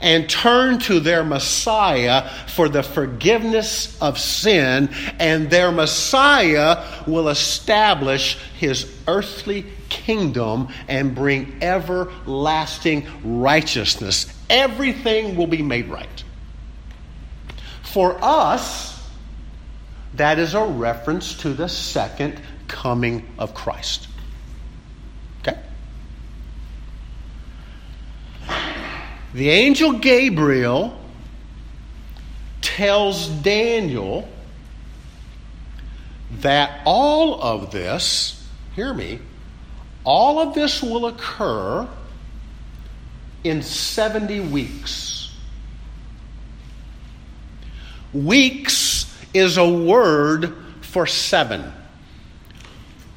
and 0.01 0.29
turn 0.29 0.79
to 0.79 1.01
their 1.01 1.25
Messiah 1.25 2.29
for 2.49 2.69
the 2.69 2.83
forgiveness 2.83 4.01
of 4.01 4.19
sin, 4.19 4.91
and 5.19 5.51
their 5.51 5.73
Messiah 5.73 6.85
will 7.07 7.29
establish 7.29 8.39
his 8.59 8.95
earthly 9.09 9.65
kingdom 9.89 10.69
and 10.89 11.15
bring 11.15 11.63
everlasting 11.63 13.07
righteousness. 13.25 14.33
Everything 14.51 15.37
will 15.37 15.47
be 15.47 15.63
made 15.63 15.89
right. 15.89 16.25
For 17.97 18.23
us, 18.23 19.03
that 20.13 20.39
is 20.39 20.53
a 20.53 20.63
reference 20.63 21.35
to 21.39 21.55
the 21.55 21.67
second 21.67 22.39
coming 22.69 23.27
of 23.39 23.55
Christ. 23.55 24.07
Okay? 25.41 25.59
The 29.33 29.49
angel 29.49 29.95
Gabriel 29.95 31.01
tells 32.61 33.29
Daniel 33.29 34.29
that 36.43 36.83
all 36.85 37.41
of 37.41 37.71
this, 37.71 38.47
hear 38.75 38.93
me, 38.93 39.21
all 40.05 40.39
of 40.39 40.55
this 40.55 40.83
will 40.83 41.07
occur 41.07 41.89
in 43.43 43.63
70 43.63 44.41
weeks. 44.41 45.16
Weeks 48.13 49.13
is 49.35 49.57
a 49.57 49.69
word 49.69 50.55
for 50.81 51.07
seven, 51.07 51.73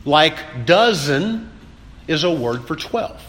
like 0.06 0.66
dozen 0.66 1.50
is 2.08 2.24
a 2.24 2.32
word 2.32 2.66
for 2.66 2.76
12. 2.76 3.22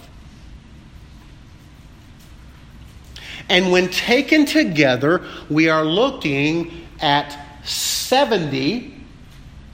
And 3.48 3.72
when 3.72 3.88
taken 3.88 4.46
together, 4.46 5.24
we 5.48 5.68
are 5.68 5.84
looking 5.84 6.86
at 7.00 7.36
70, 7.64 8.94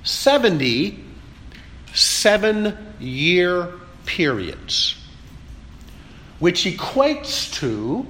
70 0.03 1.07
seven 1.96 2.77
year 3.01 3.72
periods, 4.05 4.96
which 6.38 6.64
equates 6.64 7.53
to, 7.55 8.07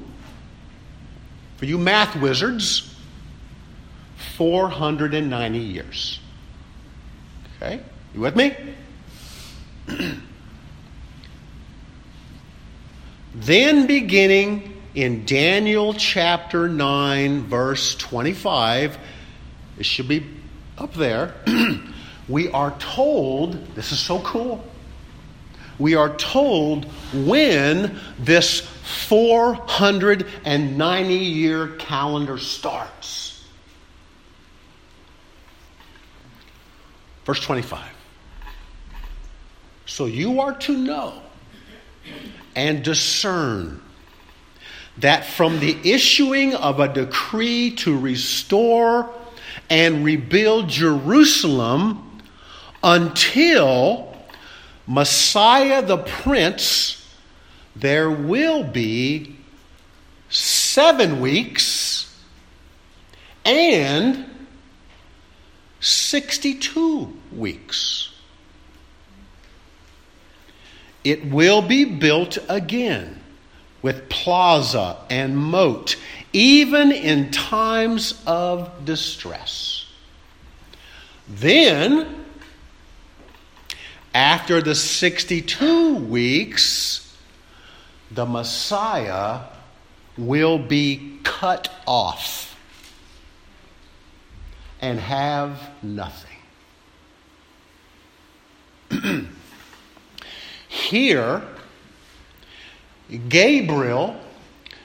for 1.57 1.65
you 1.65 1.79
math 1.79 2.17
wizards, 2.17 2.95
490 4.37 5.59
years. 5.59 6.21
Okay? 7.57 7.81
You 8.15 8.21
with 8.21 8.37
me? 8.37 8.55
then, 13.35 13.87
beginning 13.87 14.83
in 14.95 15.25
Daniel 15.25 15.95
chapter 15.95 16.69
9, 16.69 17.45
verse 17.45 17.95
25, 17.97 18.99
it 19.79 19.87
should 19.87 20.09
be 20.09 20.27
up 20.79 20.95
there, 20.95 21.35
we 22.29 22.51
are 22.51 22.73
told 22.79 23.75
this 23.75 23.93
is 23.93 23.99
so 23.99 24.21
cool. 24.21 24.63
We 25.79 25.95
are 25.95 26.15
told 26.17 26.87
when 27.13 27.99
this 28.19 28.61
490 29.09 31.15
year 31.15 31.69
calendar 31.69 32.39
starts. 32.39 33.36
Verse 37.27 37.41
25. 37.41 37.85
So 39.85 40.07
you 40.07 40.41
are 40.41 40.55
to 40.61 40.77
know 40.77 41.21
and 42.55 42.85
discern 42.85 43.83
that 44.99 45.27
from 45.27 45.59
the 45.59 45.77
issuing 45.83 46.55
of 46.55 46.79
a 46.79 46.89
decree 46.89 47.73
to 47.73 47.99
restore 47.99 49.13
and 49.69 50.05
rebuild 50.05 50.69
Jerusalem 50.69 52.21
until 52.83 54.17
Messiah 54.87 55.83
the 55.83 55.99
Prince, 55.99 57.05
there 57.75 58.11
will 58.11 58.63
be 58.63 59.37
seven 60.29 61.21
weeks 61.21 62.17
and 63.45 64.25
62 65.81 67.16
weeks. 67.33 68.11
It 71.05 71.27
will 71.27 71.63
be 71.63 71.85
built 71.85 72.39
again 72.49 73.21
with 73.83 74.09
plaza 74.09 74.97
and 75.09 75.39
moat, 75.39 75.97
even 76.33 76.91
in 76.91 77.31
times 77.31 78.21
of 78.27 78.85
distress. 78.85 79.87
Then, 81.29 82.25
after 84.15 84.61
the 84.61 84.75
62 84.75 85.95
weeks, 85.97 87.17
the 88.11 88.27
Messiah 88.27 89.41
will 90.17 90.59
be 90.59 91.21
cut 91.23 91.71
off 91.87 92.59
and 94.81 94.99
have 94.99 95.71
nothing. 95.83 96.26
Here, 100.69 101.43
Gabriel 103.29 104.17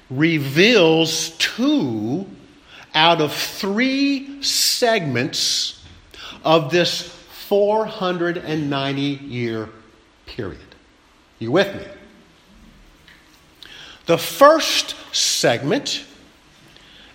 reveals 0.09 1.29
two 1.37 2.27
out 2.93 3.21
of 3.21 3.33
three 3.33 4.43
segments 4.43 5.81
of 6.43 6.71
this 6.71 7.01
490 7.01 9.01
year 9.01 9.69
period. 10.25 10.59
You 11.39 11.51
with 11.51 11.73
me? 11.75 11.85
The 14.05 14.17
first 14.17 14.95
segment 15.13 16.05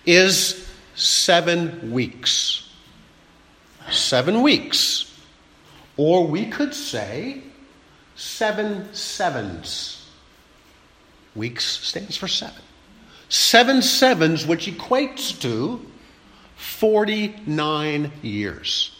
is 0.05 0.69
seven 0.95 1.91
weeks. 1.91 2.69
Seven 3.91 4.41
weeks. 4.41 5.16
Or 5.97 6.27
we 6.27 6.45
could 6.45 6.73
say 6.73 7.41
seven 8.15 8.93
sevens. 8.93 10.09
Weeks 11.35 11.65
stands 11.65 12.15
for 12.15 12.27
seven. 12.27 12.61
Seven 13.29 13.81
sevens, 13.81 14.45
which 14.45 14.67
equates 14.67 15.39
to 15.41 15.85
49 16.55 18.11
years. 18.21 18.91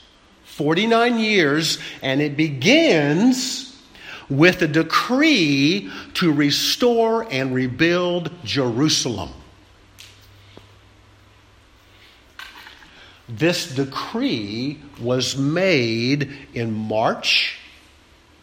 49 0.46 1.20
years, 1.20 1.80
and 2.02 2.22
it 2.22 2.36
begins 2.36 3.80
with 4.30 4.62
a 4.62 4.68
decree 4.68 5.90
to 6.16 6.34
restore 6.34 7.28
and 7.32 7.54
rebuild 7.54 8.32
Jerusalem. 8.44 9.30
This 13.30 13.76
decree 13.76 14.80
was 15.02 15.38
made 15.38 16.32
in 16.54 16.74
March 16.74 17.58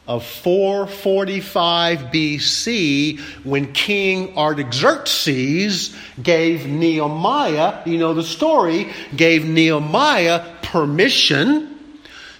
of 0.07 0.25
445 0.27 1.99
BC 2.13 3.19
when 3.45 3.73
King 3.73 4.37
Artaxerxes 4.37 5.97
gave 6.23 6.67
Nehemiah, 6.67 7.81
you 7.87 7.97
know 7.97 8.13
the 8.13 8.23
story, 8.23 8.93
gave 9.17 9.47
Nehemiah 9.47 10.45
permission, 10.63 11.79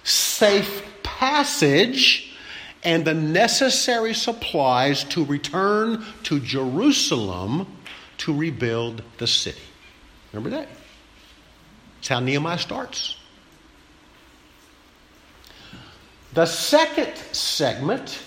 safe 0.03 0.83
passage, 1.01 2.31
and 2.83 3.03
the 3.03 3.15
necessary 3.15 4.13
supplies 4.13 5.03
to 5.05 5.25
return 5.25 6.05
to 6.23 6.39
Jerusalem 6.39 7.65
to 8.19 8.33
rebuild 8.37 9.01
the 9.17 9.25
city. 9.25 9.57
Remember 10.31 10.55
that? 10.57 10.69
That's 12.05 12.19
how 12.19 12.19
Nehemiah 12.19 12.59
starts. 12.59 13.17
The 16.35 16.45
second 16.45 17.15
segment, 17.31 18.21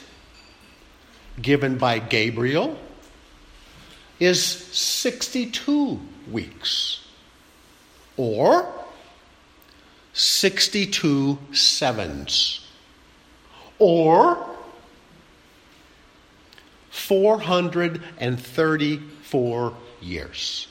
given 1.41 1.79
by 1.79 2.01
Gabriel, 2.01 2.77
is 4.19 4.43
62 4.43 6.01
weeks, 6.29 7.07
or 8.17 8.69
62 10.13 11.39
sevens, 11.53 12.67
or 13.79 14.45
434 16.91 19.73
years. 20.01 20.67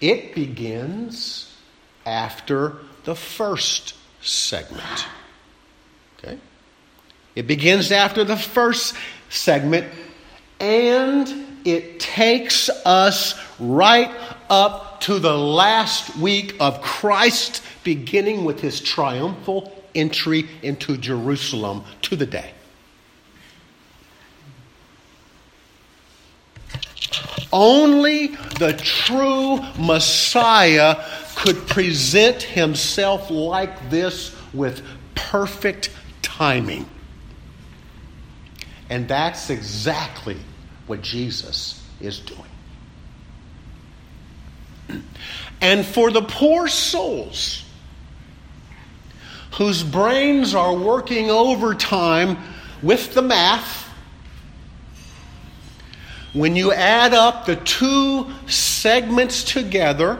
It 0.00 0.34
begins 0.34 1.54
after 2.06 2.76
the 3.04 3.14
first 3.14 3.94
segment. 4.20 5.06
Okay? 6.18 6.38
It 7.34 7.46
begins 7.46 7.92
after 7.92 8.24
the 8.24 8.36
first 8.36 8.94
segment 9.28 9.86
and 10.58 11.46
it 11.64 12.00
takes 12.00 12.68
us 12.68 13.34
right 13.58 14.10
up 14.48 15.00
to 15.02 15.18
the 15.18 15.36
last 15.36 16.16
week 16.16 16.56
of 16.60 16.82
Christ, 16.82 17.62
beginning 17.84 18.44
with 18.44 18.60
his 18.60 18.80
triumphal 18.80 19.72
entry 19.94 20.48
into 20.62 20.96
Jerusalem 20.96 21.84
to 22.02 22.16
the 22.16 22.26
day. 22.26 22.52
Only 27.52 28.28
the 28.58 28.74
true 28.74 29.60
Messiah 29.78 31.04
could 31.34 31.66
present 31.66 32.42
himself 32.42 33.30
like 33.30 33.90
this 33.90 34.36
with 34.52 34.82
perfect 35.14 35.90
timing. 36.22 36.88
And 38.88 39.08
that's 39.08 39.50
exactly 39.50 40.36
what 40.86 41.02
Jesus 41.02 41.84
is 42.00 42.20
doing. 42.20 42.40
And 45.60 45.84
for 45.84 46.10
the 46.10 46.22
poor 46.22 46.68
souls 46.68 47.64
whose 49.52 49.82
brains 49.82 50.54
are 50.54 50.74
working 50.74 51.30
overtime 51.30 52.38
with 52.82 53.14
the 53.14 53.22
math, 53.22 53.89
when 56.32 56.56
you 56.56 56.72
add 56.72 57.14
up 57.14 57.46
the 57.46 57.56
two 57.56 58.26
segments 58.46 59.44
together, 59.44 60.18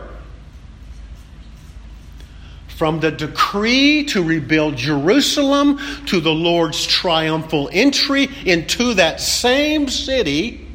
from 2.80 2.98
the 3.00 3.10
decree 3.10 4.04
to 4.04 4.22
rebuild 4.22 4.74
Jerusalem 4.74 5.78
to 6.06 6.18
the 6.18 6.32
Lord's 6.32 6.86
triumphal 6.86 7.68
entry 7.74 8.26
into 8.46 8.94
that 8.94 9.20
same 9.20 9.86
city, 9.86 10.66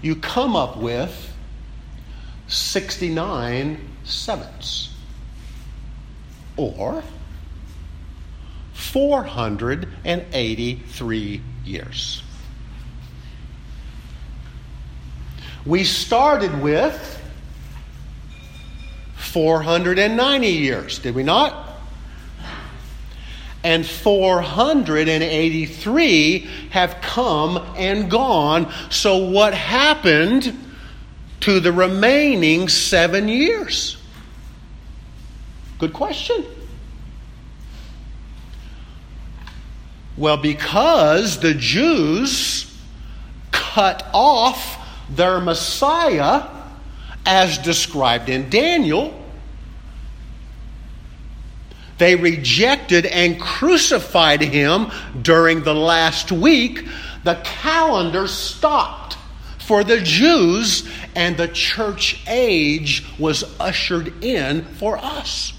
you 0.00 0.16
come 0.16 0.56
up 0.56 0.78
with 0.78 1.30
69 2.48 3.86
sevenths, 4.04 4.88
or 6.56 7.04
483 8.72 11.42
years. 11.66 12.21
We 15.64 15.84
started 15.84 16.60
with 16.60 17.20
490 19.16 20.48
years, 20.48 20.98
did 20.98 21.14
we 21.14 21.22
not? 21.22 21.68
And 23.62 23.86
483 23.86 26.38
have 26.70 27.00
come 27.00 27.58
and 27.76 28.10
gone. 28.10 28.72
So, 28.90 29.18
what 29.18 29.54
happened 29.54 30.58
to 31.40 31.60
the 31.60 31.70
remaining 31.70 32.68
seven 32.68 33.28
years? 33.28 33.98
Good 35.78 35.92
question. 35.92 36.44
Well, 40.16 40.36
because 40.36 41.38
the 41.38 41.54
Jews 41.54 42.68
cut 43.52 44.04
off 44.12 44.81
their 45.10 45.40
Messiah 45.40 46.48
as 47.24 47.58
described 47.58 48.28
in 48.28 48.50
Daniel, 48.50 49.18
they 51.98 52.16
rejected 52.16 53.06
and 53.06 53.40
crucified 53.40 54.40
him 54.40 54.90
during 55.20 55.62
the 55.62 55.74
last 55.74 56.32
week. 56.32 56.86
The 57.22 57.40
calendar 57.44 58.26
stopped 58.26 59.16
for 59.60 59.84
the 59.84 60.00
Jews, 60.00 60.88
and 61.14 61.36
the 61.36 61.46
church 61.46 62.20
age 62.26 63.06
was 63.18 63.44
ushered 63.60 64.24
in 64.24 64.64
for 64.64 64.98
us. 64.98 65.52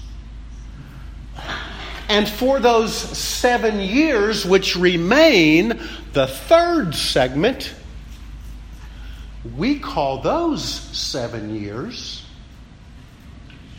And 2.10 2.28
for 2.28 2.60
those 2.60 2.94
seven 2.94 3.80
years 3.80 4.44
which 4.44 4.76
remain, 4.76 5.80
the 6.12 6.26
third 6.26 6.94
segment, 6.94 7.74
we 9.56 9.78
call 9.78 10.22
those 10.22 10.64
seven 10.64 11.54
years 11.54 12.24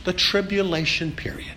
the 0.03 0.13
tribulation 0.13 1.11
period. 1.11 1.55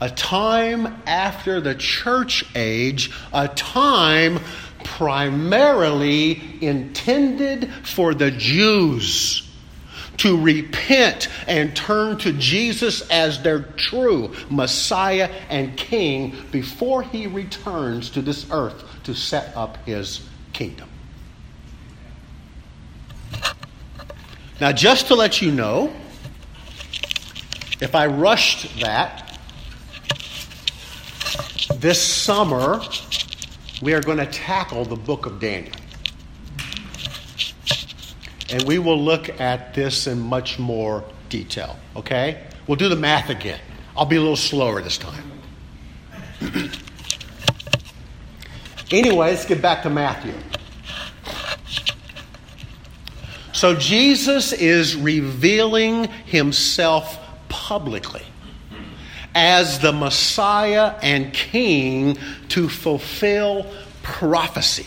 a 0.00 0.10
time 0.10 1.02
after 1.06 1.60
the 1.60 1.74
church 1.74 2.44
age, 2.54 3.10
a 3.32 3.48
time 3.48 4.38
primarily 4.84 6.40
intended 6.60 7.70
for 7.82 8.14
the 8.14 8.30
Jews 8.30 9.45
to 10.18 10.40
repent 10.40 11.28
and 11.46 11.74
turn 11.76 12.18
to 12.18 12.32
Jesus 12.32 13.02
as 13.10 13.42
their 13.42 13.60
true 13.60 14.34
Messiah 14.50 15.30
and 15.48 15.76
King 15.76 16.34
before 16.50 17.02
he 17.02 17.26
returns 17.26 18.10
to 18.10 18.22
this 18.22 18.46
earth 18.50 18.84
to 19.04 19.14
set 19.14 19.56
up 19.56 19.76
his 19.84 20.26
kingdom. 20.52 20.88
Now, 24.60 24.72
just 24.72 25.08
to 25.08 25.14
let 25.14 25.42
you 25.42 25.52
know, 25.52 25.92
if 27.80 27.94
I 27.94 28.06
rushed 28.06 28.80
that, 28.80 29.38
this 31.74 32.02
summer, 32.02 32.80
we 33.82 33.92
are 33.92 34.00
going 34.00 34.16
to 34.16 34.26
tackle 34.26 34.86
the 34.86 34.96
book 34.96 35.26
of 35.26 35.40
Daniel. 35.40 35.74
And 38.50 38.62
we 38.64 38.78
will 38.78 39.00
look 39.00 39.40
at 39.40 39.74
this 39.74 40.06
in 40.06 40.20
much 40.20 40.58
more 40.58 41.04
detail, 41.28 41.76
okay? 41.96 42.44
We'll 42.66 42.76
do 42.76 42.88
the 42.88 42.96
math 42.96 43.30
again. 43.30 43.60
I'll 43.96 44.06
be 44.06 44.16
a 44.16 44.20
little 44.20 44.36
slower 44.36 44.82
this 44.82 44.98
time. 44.98 45.32
anyway, 48.90 49.30
let's 49.30 49.46
get 49.46 49.60
back 49.62 49.82
to 49.82 49.90
Matthew. 49.90 50.34
So 53.52 53.74
Jesus 53.74 54.52
is 54.52 54.94
revealing 54.94 56.04
himself 56.26 57.18
publicly 57.48 58.22
as 59.34 59.78
the 59.80 59.92
Messiah 59.92 60.94
and 61.02 61.32
King 61.32 62.18
to 62.50 62.68
fulfill 62.68 63.66
prophecy. 64.02 64.86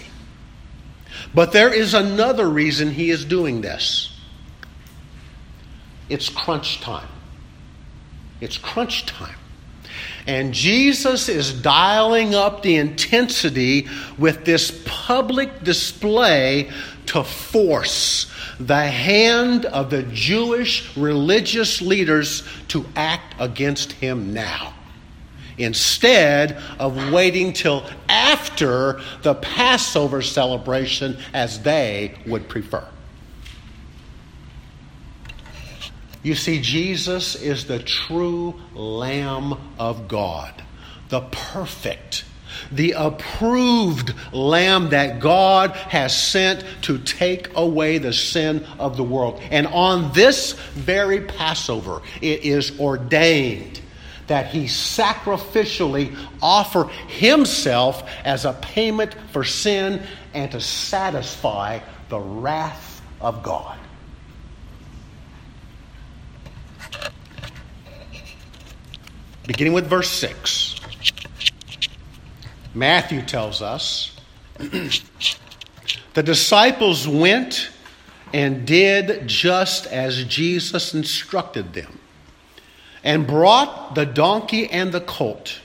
But 1.33 1.51
there 1.51 1.73
is 1.73 1.93
another 1.93 2.49
reason 2.49 2.91
he 2.91 3.09
is 3.09 3.25
doing 3.25 3.61
this 3.61 4.15
it's 6.09 6.27
crunch 6.27 6.81
time. 6.81 7.07
It's 8.41 8.57
crunch 8.57 9.05
time. 9.05 9.35
And 10.25 10.53
Jesus 10.53 11.29
is 11.29 11.53
dialing 11.53 12.33
up 12.33 12.63
the 12.63 12.75
intensity 12.75 13.87
with 14.17 14.43
this 14.43 14.81
public 14.85 15.63
display 15.63 16.71
to 17.07 17.23
force 17.23 18.31
the 18.59 18.87
hand 18.87 19.65
of 19.65 19.89
the 19.89 20.03
Jewish 20.03 20.95
religious 20.97 21.81
leaders 21.81 22.43
to 22.69 22.85
act 22.95 23.35
against 23.39 23.93
him 23.93 24.33
now 24.33 24.73
instead 25.59 26.57
of 26.79 27.11
waiting 27.11 27.53
till 27.53 27.85
after 28.07 29.01
the 29.21 29.35
Passover 29.35 30.21
celebration 30.21 31.17
as 31.33 31.61
they 31.61 32.15
would 32.25 32.49
prefer. 32.49 32.87
You 36.23 36.35
see, 36.35 36.59
Jesus 36.61 37.35
is 37.35 37.65
the 37.65 37.79
true 37.79 38.59
Lamb 38.73 39.53
of 39.77 40.07
God, 40.07 40.53
the 41.09 41.21
perfect 41.21 42.25
the 42.71 42.91
approved 42.91 44.13
lamb 44.33 44.89
that 44.89 45.19
God 45.19 45.71
has 45.71 46.15
sent 46.15 46.63
to 46.83 46.97
take 46.97 47.55
away 47.55 47.97
the 47.97 48.13
sin 48.13 48.65
of 48.77 48.97
the 48.97 49.03
world. 49.03 49.41
And 49.49 49.67
on 49.67 50.11
this 50.13 50.53
very 50.73 51.21
Passover, 51.21 52.01
it 52.21 52.43
is 52.43 52.77
ordained 52.79 53.78
that 54.29 54.47
he 54.47 54.65
sacrificially 54.65 56.15
offer 56.41 56.85
himself 57.07 58.07
as 58.23 58.45
a 58.45 58.53
payment 58.53 59.15
for 59.31 59.43
sin 59.43 60.01
and 60.35 60.51
to 60.51 60.61
satisfy 60.61 61.79
the 62.09 62.19
wrath 62.19 63.01
of 63.19 63.41
God. 63.43 63.77
Beginning 69.47 69.73
with 69.73 69.87
verse 69.87 70.11
6. 70.11 70.75
Matthew 72.75 73.23
tells 73.23 73.63
us 73.63 74.15
the 74.59 75.01
disciples 76.23 77.07
went 77.07 77.71
and 78.31 78.67
did 78.67 79.27
just 79.27 79.87
as 79.87 80.23
Jesus 80.25 80.93
instructed 80.93 81.73
them 81.73 81.99
and 83.03 83.25
brought 83.27 83.95
the 83.95 84.05
donkey 84.05 84.69
and 84.69 84.91
the 84.91 85.01
colt. 85.01 85.59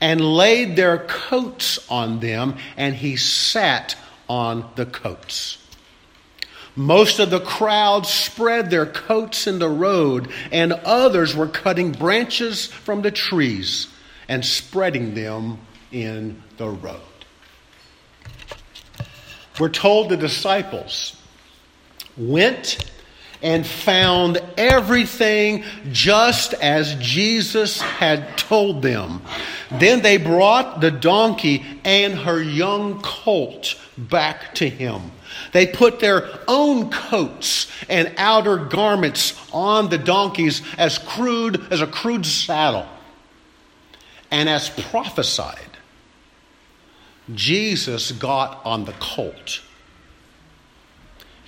and 0.00 0.20
laid 0.20 0.76
their 0.76 0.98
coats 0.98 1.78
on 1.90 2.20
them, 2.20 2.56
and 2.76 2.94
he 2.94 3.16
sat 3.16 3.96
on 4.28 4.64
the 4.76 4.86
coats. 4.86 5.58
Most 6.76 7.18
of 7.18 7.30
the 7.30 7.40
crowd 7.40 8.06
spread 8.06 8.70
their 8.70 8.86
coats 8.86 9.48
in 9.48 9.58
the 9.58 9.68
road, 9.68 10.28
and 10.52 10.72
others 10.72 11.34
were 11.34 11.48
cutting 11.48 11.90
branches 11.90 12.66
from 12.66 13.02
the 13.02 13.10
trees 13.10 13.88
and 14.28 14.44
spreading 14.44 15.14
them 15.14 15.58
in 15.90 16.40
the 16.58 16.68
road. 16.68 17.00
We're 19.58 19.70
told 19.70 20.08
the 20.08 20.16
disciples 20.16 21.16
went 22.16 22.88
and 23.42 23.66
found 23.66 24.38
everything 24.56 25.64
just 25.92 26.54
as 26.54 26.94
Jesus 26.96 27.80
had 27.80 28.36
told 28.36 28.82
them. 28.82 29.22
Then 29.70 30.02
they 30.02 30.16
brought 30.16 30.80
the 30.80 30.90
donkey 30.90 31.64
and 31.84 32.14
her 32.14 32.42
young 32.42 33.00
colt 33.00 33.76
back 33.96 34.54
to 34.56 34.68
him. 34.68 35.12
They 35.52 35.66
put 35.66 36.00
their 36.00 36.28
own 36.48 36.90
coats 36.90 37.70
and 37.88 38.12
outer 38.16 38.56
garments 38.56 39.38
on 39.52 39.88
the 39.88 39.98
donkeys 39.98 40.62
as 40.76 40.98
crude 40.98 41.72
as 41.72 41.80
a 41.80 41.86
crude 41.86 42.26
saddle. 42.26 42.86
And 44.30 44.48
as 44.48 44.68
prophesied, 44.68 45.58
Jesus 47.34 48.12
got 48.12 48.64
on 48.64 48.84
the 48.84 48.92
colt 48.94 49.60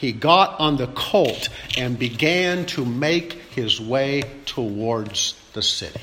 he 0.01 0.13
got 0.13 0.59
on 0.59 0.79
the 0.79 0.87
colt 0.87 1.51
and 1.77 1.99
began 1.99 2.65
to 2.65 2.87
make 2.87 3.35
his 3.35 3.79
way 3.79 4.23
towards 4.47 5.39
the 5.53 5.61
city. 5.61 6.01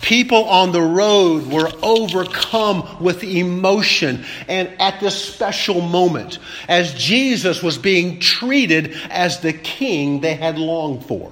People 0.00 0.44
on 0.44 0.72
the 0.72 0.80
road 0.80 1.46
were 1.46 1.70
overcome 1.82 3.02
with 3.02 3.22
emotion. 3.22 4.24
And 4.48 4.70
at 4.80 5.00
this 5.00 5.22
special 5.22 5.82
moment, 5.82 6.38
as 6.66 6.94
Jesus 6.94 7.62
was 7.62 7.76
being 7.76 8.20
treated 8.20 8.96
as 9.10 9.40
the 9.40 9.52
king 9.52 10.20
they 10.20 10.34
had 10.34 10.58
longed 10.58 11.04
for, 11.04 11.30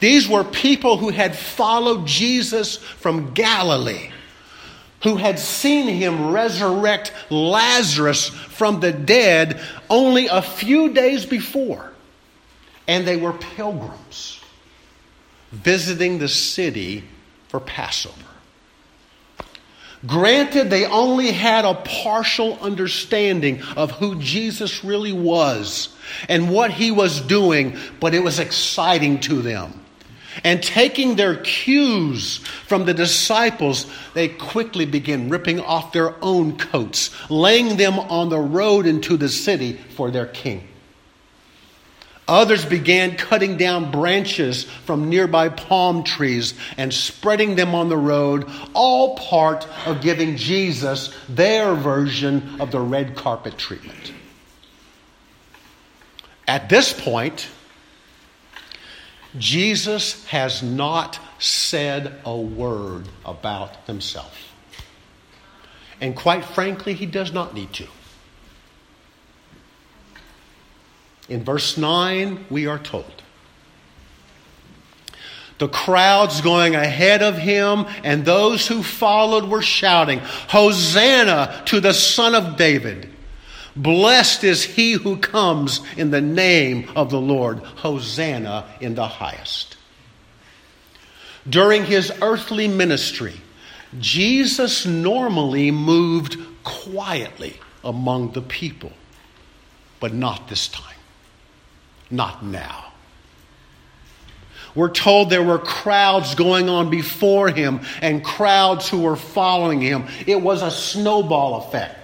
these 0.00 0.26
were 0.26 0.44
people 0.44 0.96
who 0.96 1.10
had 1.10 1.36
followed 1.36 2.06
Jesus 2.06 2.78
from 2.78 3.34
Galilee 3.34 4.10
who 5.04 5.16
had 5.16 5.38
seen 5.38 5.86
him 5.86 6.32
resurrect 6.32 7.12
Lazarus 7.30 8.28
from 8.28 8.80
the 8.80 8.90
dead 8.90 9.60
only 9.88 10.26
a 10.26 10.42
few 10.42 10.92
days 10.92 11.26
before. 11.26 11.92
And 12.88 13.06
they 13.06 13.16
were 13.16 13.34
pilgrims 13.34 14.40
visiting 15.52 16.18
the 16.18 16.28
city 16.28 17.04
for 17.48 17.60
Passover. 17.60 18.16
Granted, 20.06 20.68
they 20.68 20.84
only 20.84 21.30
had 21.30 21.64
a 21.64 21.74
partial 21.74 22.58
understanding 22.60 23.62
of 23.76 23.90
who 23.92 24.20
Jesus 24.20 24.84
really 24.84 25.12
was 25.12 25.94
and 26.28 26.50
what 26.50 26.70
he 26.70 26.90
was 26.90 27.20
doing, 27.20 27.78
but 28.00 28.14
it 28.14 28.22
was 28.22 28.38
exciting 28.38 29.20
to 29.20 29.40
them. 29.40 29.83
And 30.42 30.62
taking 30.62 31.16
their 31.16 31.36
cues 31.36 32.38
from 32.66 32.86
the 32.86 32.94
disciples, 32.94 33.86
they 34.14 34.28
quickly 34.28 34.86
begin 34.86 35.28
ripping 35.28 35.60
off 35.60 35.92
their 35.92 36.14
own 36.22 36.56
coats, 36.56 37.10
laying 37.30 37.76
them 37.76 37.98
on 37.98 38.30
the 38.30 38.40
road 38.40 38.86
into 38.86 39.16
the 39.16 39.28
city 39.28 39.74
for 39.74 40.10
their 40.10 40.26
king. 40.26 40.66
Others 42.26 42.64
began 42.64 43.16
cutting 43.16 43.58
down 43.58 43.90
branches 43.90 44.64
from 44.64 45.10
nearby 45.10 45.50
palm 45.50 46.04
trees 46.04 46.54
and 46.78 46.92
spreading 46.92 47.54
them 47.54 47.74
on 47.74 47.90
the 47.90 47.98
road, 47.98 48.50
all 48.72 49.16
part 49.16 49.68
of 49.86 50.00
giving 50.00 50.36
Jesus 50.36 51.14
their 51.28 51.74
version 51.74 52.60
of 52.60 52.70
the 52.70 52.80
red 52.80 53.14
carpet 53.14 53.58
treatment. 53.58 54.12
At 56.48 56.70
this 56.70 56.92
point, 56.98 57.46
Jesus 59.38 60.24
has 60.26 60.62
not 60.62 61.18
said 61.38 62.20
a 62.24 62.36
word 62.36 63.08
about 63.24 63.76
himself. 63.86 64.52
And 66.00 66.14
quite 66.14 66.44
frankly, 66.44 66.94
he 66.94 67.06
does 67.06 67.32
not 67.32 67.54
need 67.54 67.72
to. 67.74 67.86
In 71.28 71.44
verse 71.44 71.76
9, 71.78 72.46
we 72.50 72.66
are 72.66 72.78
told 72.78 73.22
the 75.58 75.68
crowds 75.68 76.40
going 76.40 76.74
ahead 76.74 77.22
of 77.22 77.38
him 77.38 77.86
and 78.02 78.24
those 78.24 78.66
who 78.66 78.82
followed 78.82 79.44
were 79.44 79.62
shouting, 79.62 80.18
Hosanna 80.48 81.62
to 81.66 81.80
the 81.80 81.94
Son 81.94 82.34
of 82.34 82.56
David! 82.56 83.13
Blessed 83.76 84.44
is 84.44 84.62
he 84.62 84.92
who 84.92 85.16
comes 85.16 85.80
in 85.96 86.10
the 86.10 86.20
name 86.20 86.88
of 86.94 87.10
the 87.10 87.20
Lord. 87.20 87.58
Hosanna 87.58 88.66
in 88.80 88.94
the 88.94 89.08
highest. 89.08 89.76
During 91.48 91.84
his 91.84 92.12
earthly 92.22 92.68
ministry, 92.68 93.34
Jesus 93.98 94.86
normally 94.86 95.70
moved 95.70 96.38
quietly 96.62 97.58
among 97.82 98.32
the 98.32 98.42
people, 98.42 98.92
but 100.00 100.14
not 100.14 100.48
this 100.48 100.68
time. 100.68 100.96
Not 102.10 102.44
now. 102.44 102.92
We're 104.74 104.90
told 104.90 105.30
there 105.30 105.42
were 105.42 105.58
crowds 105.58 106.34
going 106.34 106.68
on 106.68 106.90
before 106.90 107.48
him 107.48 107.80
and 108.00 108.24
crowds 108.24 108.88
who 108.88 109.02
were 109.02 109.16
following 109.16 109.80
him. 109.80 110.06
It 110.26 110.40
was 110.40 110.62
a 110.62 110.70
snowball 110.70 111.66
effect. 111.66 112.03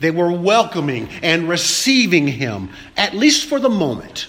They 0.00 0.10
were 0.10 0.32
welcoming 0.32 1.08
and 1.22 1.48
receiving 1.48 2.26
him, 2.26 2.70
at 2.96 3.14
least 3.14 3.48
for 3.48 3.58
the 3.58 3.68
moment, 3.68 4.26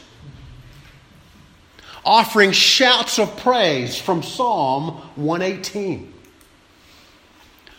offering 2.03 2.51
shouts 2.51 3.19
of 3.19 3.35
praise 3.37 3.99
from 3.99 4.23
Psalm 4.23 4.93
118. 5.15 6.13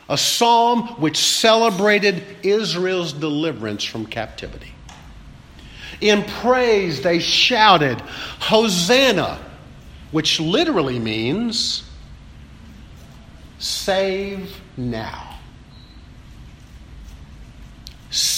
A 0.08 0.18
psalm 0.18 0.82
which 1.00 1.16
celebrated 1.16 2.22
Israel's 2.42 3.12
deliverance 3.12 3.82
from 3.82 4.06
captivity. 4.06 4.72
In 6.00 6.24
praise, 6.24 7.00
they 7.00 7.18
shouted, 7.18 8.00
Hosanna, 8.40 9.38
which 10.12 10.38
literally 10.38 10.98
means 10.98 11.82
save 13.58 14.60
now. 14.76 15.35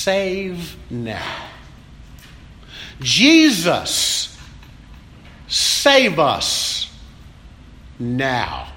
Save 0.08 0.74
now. 0.90 1.36
Jesus, 2.98 4.38
save 5.48 6.18
us 6.18 6.90
now. 7.98 8.68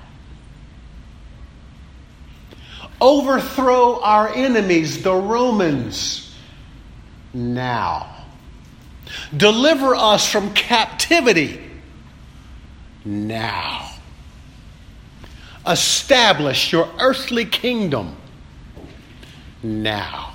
Overthrow 2.99 4.01
our 4.01 4.27
enemies, 4.35 5.03
the 5.03 5.13
Romans, 5.13 6.35
now. 7.33 8.13
Deliver 9.37 9.95
us 9.95 10.29
from 10.29 10.53
captivity 10.53 11.61
now. 13.05 13.89
Establish 15.65 16.73
your 16.73 16.89
earthly 16.99 17.45
kingdom 17.45 18.17
now. 19.63 20.30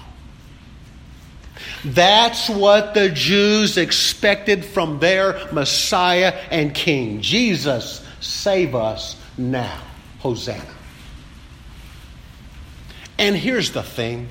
That's 1.84 2.48
what 2.48 2.94
the 2.94 3.10
Jews 3.10 3.76
expected 3.76 4.64
from 4.64 4.98
their 4.98 5.48
Messiah 5.52 6.34
and 6.50 6.74
King. 6.74 7.20
Jesus, 7.20 8.04
save 8.20 8.74
us 8.74 9.16
now. 9.36 9.82
Hosanna. 10.18 10.64
And 13.18 13.36
here's 13.36 13.70
the 13.70 13.82
thing 13.82 14.28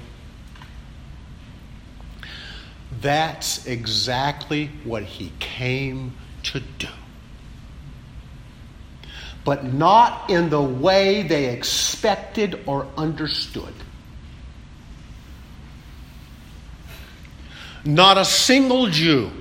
that's 3.01 3.65
exactly 3.65 4.71
what 4.83 5.03
he 5.03 5.31
came 5.39 6.13
to 6.43 6.59
do. 6.59 6.87
But 9.43 9.63
not 9.63 10.29
in 10.29 10.49
the 10.49 10.61
way 10.61 11.23
they 11.23 11.53
expected 11.53 12.63
or 12.65 12.87
understood. 12.97 13.73
Not 17.85 18.17
a 18.17 18.25
single 18.25 18.87
Jew, 18.87 19.31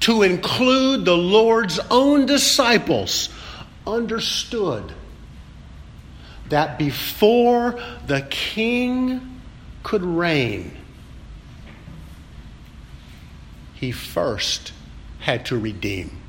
to 0.00 0.22
include 0.22 1.04
the 1.04 1.16
Lord's 1.16 1.78
own 1.90 2.26
disciples, 2.26 3.28
understood 3.86 4.92
that 6.48 6.78
before 6.78 7.80
the 8.06 8.22
king 8.22 9.40
could 9.82 10.02
reign, 10.02 10.76
he 13.74 13.92
first 13.92 14.72
had 15.20 15.46
to 15.46 15.58
redeem. 15.58 16.21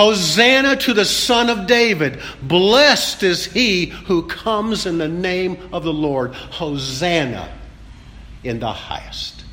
Hosanna 0.00 0.76
to 0.76 0.94
the 0.94 1.04
Son 1.04 1.50
of 1.50 1.66
David. 1.66 2.22
Blessed 2.42 3.22
is 3.22 3.44
he 3.44 3.84
who 3.84 4.26
comes 4.26 4.86
in 4.86 4.96
the 4.96 5.08
name 5.08 5.58
of 5.74 5.84
the 5.84 5.92
Lord. 5.92 6.32
Hosanna 6.32 7.52
in 8.42 8.60
the 8.60 8.72
highest. 8.72 9.44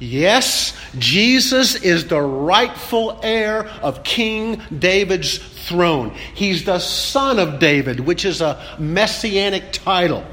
Yes, 0.00 0.76
Jesus 0.98 1.76
is 1.76 2.08
the 2.08 2.20
rightful 2.20 3.20
heir 3.22 3.66
of 3.80 4.02
King 4.02 4.60
David's 4.76 5.38
throne. 5.38 6.10
He's 6.34 6.64
the 6.64 6.80
son 6.80 7.38
of 7.38 7.60
David, 7.60 8.00
which 8.00 8.24
is 8.24 8.40
a 8.40 8.60
messianic 8.76 9.70
title. 9.70 10.24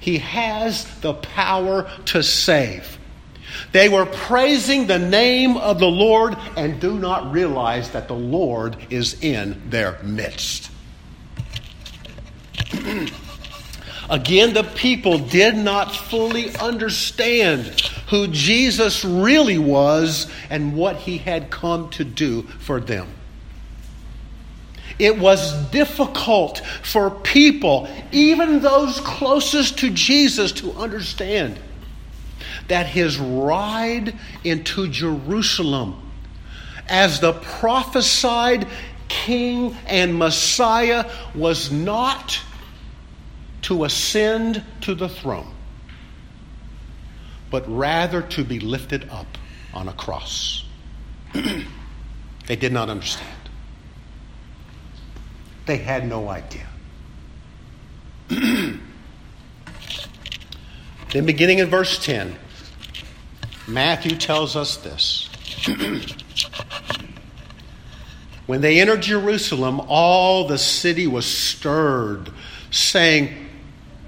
He 0.00 0.16
has 0.18 0.86
the 1.00 1.12
power 1.12 1.86
to 2.06 2.22
save. 2.22 2.95
They 3.76 3.90
were 3.90 4.06
praising 4.06 4.86
the 4.86 4.98
name 4.98 5.58
of 5.58 5.78
the 5.78 5.86
Lord 5.86 6.34
and 6.56 6.80
do 6.80 6.98
not 6.98 7.30
realize 7.30 7.90
that 7.90 8.08
the 8.08 8.14
Lord 8.14 8.78
is 8.88 9.22
in 9.22 9.68
their 9.68 9.98
midst. 10.02 10.70
Again, 14.08 14.54
the 14.54 14.62
people 14.62 15.18
did 15.18 15.56
not 15.56 15.94
fully 15.94 16.56
understand 16.56 17.66
who 18.08 18.28
Jesus 18.28 19.04
really 19.04 19.58
was 19.58 20.32
and 20.48 20.74
what 20.74 20.96
he 20.96 21.18
had 21.18 21.50
come 21.50 21.90
to 21.90 22.04
do 22.04 22.44
for 22.44 22.80
them. 22.80 23.06
It 24.98 25.18
was 25.18 25.52
difficult 25.66 26.62
for 26.82 27.10
people, 27.10 27.90
even 28.10 28.60
those 28.60 29.00
closest 29.00 29.80
to 29.80 29.90
Jesus, 29.90 30.50
to 30.52 30.72
understand 30.72 31.58
that 32.68 32.86
his 32.86 33.18
ride 33.18 34.14
into 34.44 34.88
Jerusalem 34.88 36.02
as 36.88 37.20
the 37.20 37.32
prophesied 37.32 38.66
king 39.08 39.76
and 39.86 40.18
Messiah 40.18 41.10
was 41.34 41.70
not 41.70 42.40
to 43.62 43.84
ascend 43.84 44.62
to 44.82 44.94
the 44.94 45.08
throne, 45.08 45.52
but 47.50 47.64
rather 47.68 48.22
to 48.22 48.44
be 48.44 48.60
lifted 48.60 49.08
up 49.10 49.26
on 49.74 49.88
a 49.88 49.92
cross. 49.92 50.64
they 52.46 52.56
did 52.56 52.72
not 52.72 52.88
understand. 52.88 53.28
They 55.66 55.78
had 55.78 56.06
no 56.08 56.28
idea. 56.28 56.66
then, 58.28 58.80
beginning 61.12 61.58
in 61.58 61.68
verse 61.68 62.04
10, 62.04 62.36
Matthew 63.66 64.16
tells 64.16 64.56
us 64.56 64.76
this. 64.76 65.28
when 68.46 68.60
they 68.60 68.80
entered 68.80 69.02
Jerusalem, 69.02 69.80
all 69.88 70.46
the 70.46 70.58
city 70.58 71.06
was 71.06 71.26
stirred, 71.26 72.30
saying, 72.70 73.46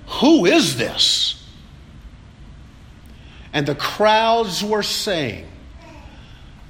who 0.08 0.46
is 0.46 0.76
this? 0.76 1.34
And 3.52 3.66
the 3.66 3.74
crowds 3.74 4.64
were 4.64 4.82
saying, 4.82 5.46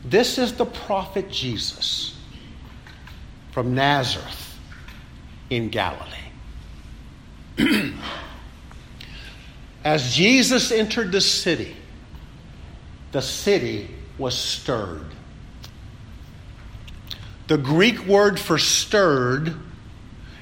This 0.04 0.38
is 0.38 0.54
the 0.54 0.66
prophet 0.66 1.30
Jesus 1.30 2.16
from 3.52 3.74
Nazareth 3.74 4.58
in 5.50 5.68
Galilee. 5.70 6.16
As 9.84 10.14
Jesus 10.14 10.70
entered 10.70 11.12
the 11.12 11.20
city, 11.20 11.76
the 13.12 13.22
city 13.22 13.88
was 14.18 14.36
stirred. 14.36 15.06
The 17.46 17.56
Greek 17.58 18.06
word 18.06 18.38
for 18.38 18.58
stirred 18.58 19.54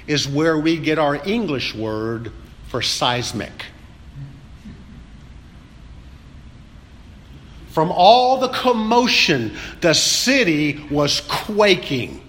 is 0.07 0.27
where 0.27 0.59
we 0.59 0.77
get 0.77 0.99
our 0.99 1.17
English 1.27 1.75
word 1.75 2.33
for 2.69 2.83
seismic. 2.83 3.67
From 7.71 7.93
all 7.93 8.39
the 8.39 8.49
commotion, 8.49 9.57
the 9.81 9.93
city 9.93 10.85
was 10.91 11.21
quaking. 11.21 12.26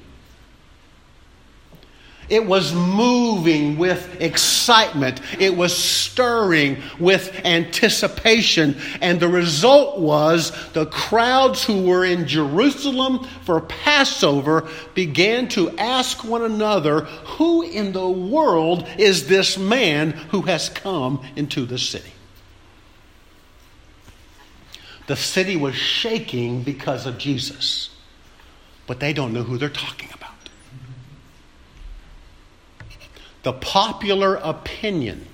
It 2.29 2.45
was 2.45 2.73
moving 2.73 3.77
with 3.77 4.21
excitement. 4.21 5.21
It 5.39 5.55
was 5.55 5.77
stirring 5.77 6.81
with 6.99 7.41
anticipation. 7.45 8.77
And 9.01 9.19
the 9.19 9.29
result 9.29 9.99
was 9.99 10.51
the 10.73 10.87
crowds 10.87 11.63
who 11.63 11.83
were 11.83 12.03
in 12.03 12.27
Jerusalem 12.27 13.25
for 13.43 13.61
Passover 13.61 14.67
began 14.93 15.47
to 15.49 15.69
ask 15.77 16.23
one 16.23 16.43
another, 16.43 17.01
Who 17.01 17.61
in 17.61 17.93
the 17.93 18.09
world 18.09 18.87
is 18.97 19.27
this 19.27 19.57
man 19.57 20.11
who 20.11 20.41
has 20.43 20.67
come 20.67 21.25
into 21.37 21.65
the 21.65 21.77
city? 21.77 22.11
The 25.07 25.15
city 25.15 25.55
was 25.55 25.75
shaking 25.75 26.63
because 26.63 27.05
of 27.05 27.17
Jesus, 27.17 27.89
but 28.85 28.99
they 28.99 29.13
don't 29.13 29.31
know 29.31 29.43
who 29.43 29.57
they're 29.57 29.69
talking 29.69 30.09
about. 30.09 30.16
The 33.47 33.53
popular 33.53 34.35
opinion 34.43 35.25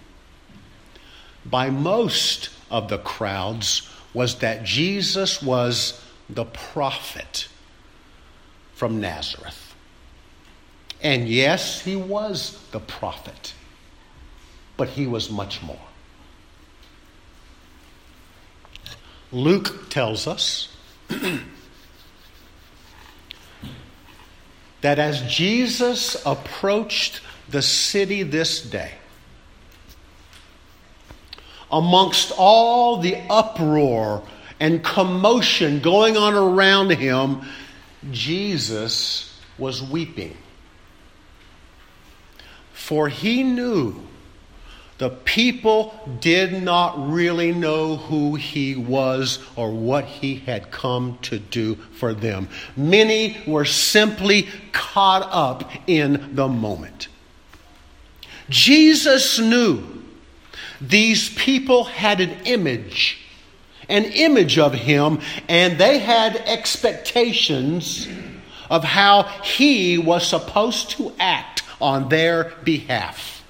by 1.43 1.71
most 1.71 2.51
of 2.69 2.87
the 2.87 2.99
crowds 2.99 3.89
was 4.13 4.35
that 4.35 4.63
Jesus 4.63 5.41
was 5.41 5.99
the 6.29 6.45
prophet 6.45 7.47
from 8.75 9.01
Nazareth. 9.01 9.73
And 11.01 11.27
yes, 11.27 11.81
he 11.81 11.95
was 11.95 12.63
the 12.69 12.79
prophet, 12.79 13.55
but 14.77 14.89
he 14.89 15.07
was 15.07 15.31
much 15.31 15.63
more. 15.63 15.87
Luke 19.31 19.89
tells 19.89 20.27
us 20.27 20.67
that 24.81 24.99
as 24.99 25.23
Jesus 25.23 26.23
approached 26.27 27.19
the 27.49 27.61
city 27.61 28.23
this 28.23 28.61
day. 28.61 28.91
Amongst 31.71 32.31
all 32.37 32.97
the 32.97 33.17
uproar 33.29 34.23
and 34.59 34.83
commotion 34.83 35.79
going 35.79 36.17
on 36.17 36.35
around 36.35 36.91
him, 36.91 37.41
Jesus 38.11 39.39
was 39.57 39.81
weeping. 39.81 40.37
For 42.73 43.09
he 43.09 43.43
knew 43.43 44.07
the 44.99 45.09
people 45.09 46.17
did 46.21 46.61
not 46.61 47.11
really 47.11 47.51
know 47.51 47.97
who 47.97 48.35
he 48.35 48.75
was 48.75 49.39
or 49.55 49.71
what 49.71 50.05
he 50.05 50.35
had 50.35 50.69
come 50.71 51.17
to 51.23 51.39
do 51.39 51.75
for 51.75 52.13
them. 52.13 52.47
Many 52.77 53.41
were 53.47 53.65
simply 53.65 54.47
caught 54.71 55.27
up 55.31 55.69
in 55.87 56.35
the 56.35 56.47
moment. 56.47 57.07
Jesus 58.49 59.39
knew 59.39 59.83
these 60.81 61.29
people 61.29 61.85
had 61.85 62.19
an 62.19 62.31
image, 62.45 63.19
an 63.87 64.03
image 64.05 64.59
of 64.59 64.73
him, 64.73 65.21
and 65.47 65.77
they 65.77 65.99
had 65.99 66.35
expectations 66.35 68.07
of 68.69 68.83
how 68.83 69.23
he 69.43 69.97
was 69.97 70.27
supposed 70.27 70.91
to 70.91 71.13
act 71.19 71.63
on 71.79 72.09
their 72.09 72.53
behalf. 72.63 73.43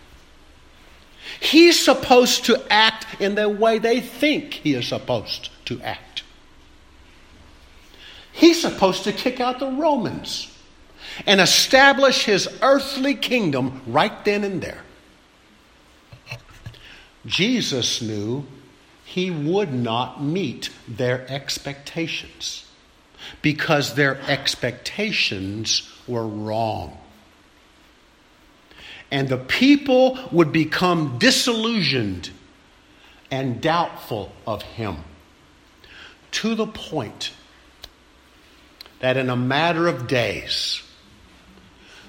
He's 1.39 1.83
supposed 1.83 2.45
to 2.45 2.61
act 2.71 3.21
in 3.21 3.35
the 3.35 3.49
way 3.49 3.79
they 3.79 3.99
think 3.99 4.53
he 4.53 4.75
is 4.75 4.87
supposed 4.87 5.49
to 5.65 5.81
act. 5.81 6.23
He's 8.31 8.61
supposed 8.61 9.03
to 9.03 9.11
kick 9.11 9.39
out 9.39 9.59
the 9.59 9.71
Romans 9.71 10.52
and 11.25 11.39
establish 11.41 12.25
his 12.25 12.47
earthly 12.61 13.15
kingdom 13.15 13.81
right 13.87 14.23
then 14.25 14.43
and 14.43 14.61
there. 14.61 14.83
Jesus 17.25 18.01
knew 18.01 18.45
he 19.05 19.31
would 19.31 19.73
not 19.73 20.21
meet 20.21 20.69
their 20.87 21.29
expectations 21.29 22.65
because 23.41 23.95
their 23.95 24.19
expectations 24.27 25.89
were 26.07 26.27
wrong. 26.27 26.97
And 29.11 29.29
the 29.29 29.37
people 29.37 30.19
would 30.31 30.51
become 30.51 31.17
disillusioned 31.19 32.31
and 33.29 33.61
doubtful 33.61 34.31
of 34.45 34.61
him 34.61 34.97
to 36.31 36.55
the 36.55 36.67
point 36.67 37.31
that 38.99 39.17
in 39.17 39.29
a 39.29 39.35
matter 39.35 39.87
of 39.87 40.07
days, 40.07 40.82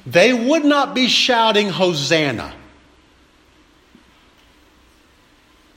they 0.06 0.32
would 0.34 0.64
not 0.64 0.94
be 0.94 1.08
shouting, 1.08 1.68
Hosanna. 1.68 2.54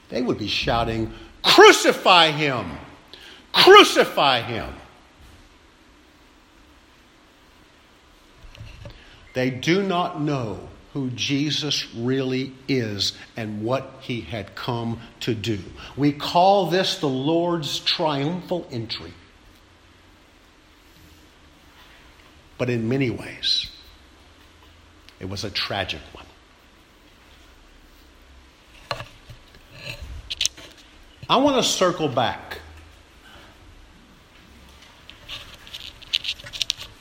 They 0.08 0.22
would 0.22 0.38
be 0.38 0.48
shouting, 0.48 1.12
Crucify 1.42 2.30
him! 2.30 2.70
Crucify 3.52 4.42
him! 4.42 4.74
They 9.34 9.50
do 9.50 9.82
not 9.82 10.20
know 10.20 10.68
who 10.92 11.10
Jesus 11.10 11.94
really 11.94 12.52
is 12.66 13.12
and 13.36 13.62
what 13.62 13.94
he 14.00 14.20
had 14.20 14.54
come 14.54 15.00
to 15.20 15.34
do. 15.34 15.58
We 15.96 16.12
call 16.12 16.66
this 16.66 16.98
the 16.98 17.08
Lord's 17.08 17.78
triumphal 17.80 18.66
entry. 18.70 19.12
But 22.56 22.70
in 22.70 22.88
many 22.88 23.10
ways, 23.10 23.70
it 25.20 25.28
was 25.28 25.44
a 25.44 25.50
tragic 25.50 26.00
one. 26.12 26.24
I 31.30 31.36
want 31.36 31.56
to 31.56 31.62
circle 31.62 32.08
back 32.08 32.60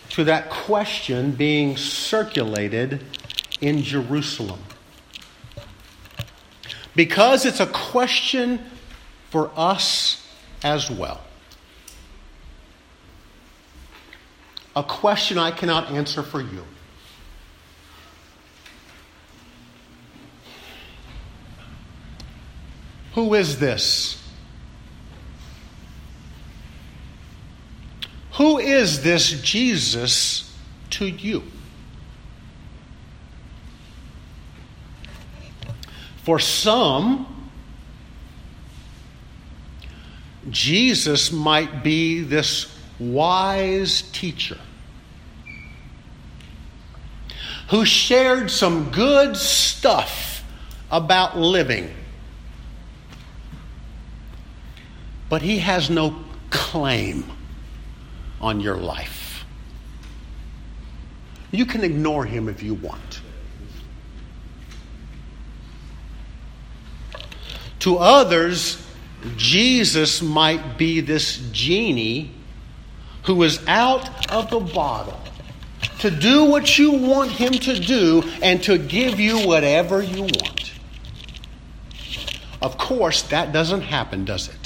to 0.09 0.23
that 0.25 0.49
question 0.49 1.31
being 1.31 1.77
circulated 1.77 3.05
in 3.61 3.83
Jerusalem. 3.83 4.59
Because 6.95 7.45
it's 7.45 7.59
a 7.59 7.67
question 7.67 8.59
for 9.29 9.51
us 9.55 10.27
as 10.63 10.89
well. 10.89 11.21
A 14.75 14.83
question 14.83 15.37
I 15.37 15.51
cannot 15.51 15.91
answer 15.91 16.23
for 16.23 16.41
you. 16.41 16.65
Who 23.17 23.33
is 23.33 23.57
this? 23.57 24.23
Who 28.33 28.59
is 28.59 29.01
this 29.01 29.41
Jesus 29.41 30.55
to 30.91 31.07
you? 31.07 31.41
For 36.17 36.37
some, 36.37 37.49
Jesus 40.51 41.31
might 41.31 41.83
be 41.83 42.21
this 42.21 42.71
wise 42.99 44.03
teacher 44.11 44.59
who 47.71 47.83
shared 47.83 48.51
some 48.51 48.91
good 48.91 49.35
stuff 49.35 50.43
about 50.91 51.35
living 51.35 51.91
but 55.29 55.41
he 55.41 55.59
has 55.59 55.89
no 55.89 56.23
claim 56.49 57.25
on 58.39 58.59
your 58.59 58.77
life. 58.77 59.45
You 61.51 61.65
can 61.65 61.83
ignore 61.83 62.25
him 62.25 62.49
if 62.49 62.61
you 62.61 62.73
want. 62.73 63.21
To 67.79 67.97
others, 67.97 68.85
Jesus 69.37 70.21
might 70.21 70.77
be 70.77 71.01
this 71.01 71.37
genie 71.51 72.31
who 73.23 73.43
is 73.43 73.59
out 73.67 74.31
of 74.31 74.49
the 74.49 74.59
bottle 74.59 75.19
to 75.99 76.11
do 76.11 76.45
what 76.45 76.77
you 76.77 76.91
want 76.91 77.31
him 77.31 77.53
to 77.53 77.79
do 77.79 78.23
and 78.41 78.61
to 78.63 78.77
give 78.77 79.19
you 79.19 79.47
whatever 79.47 80.01
you 80.01 80.23
want. 80.23 80.73
Of 82.61 82.77
course, 82.77 83.23
that 83.23 83.51
doesn't 83.51 83.81
happen, 83.81 84.25
does 84.25 84.49
it? 84.49 84.56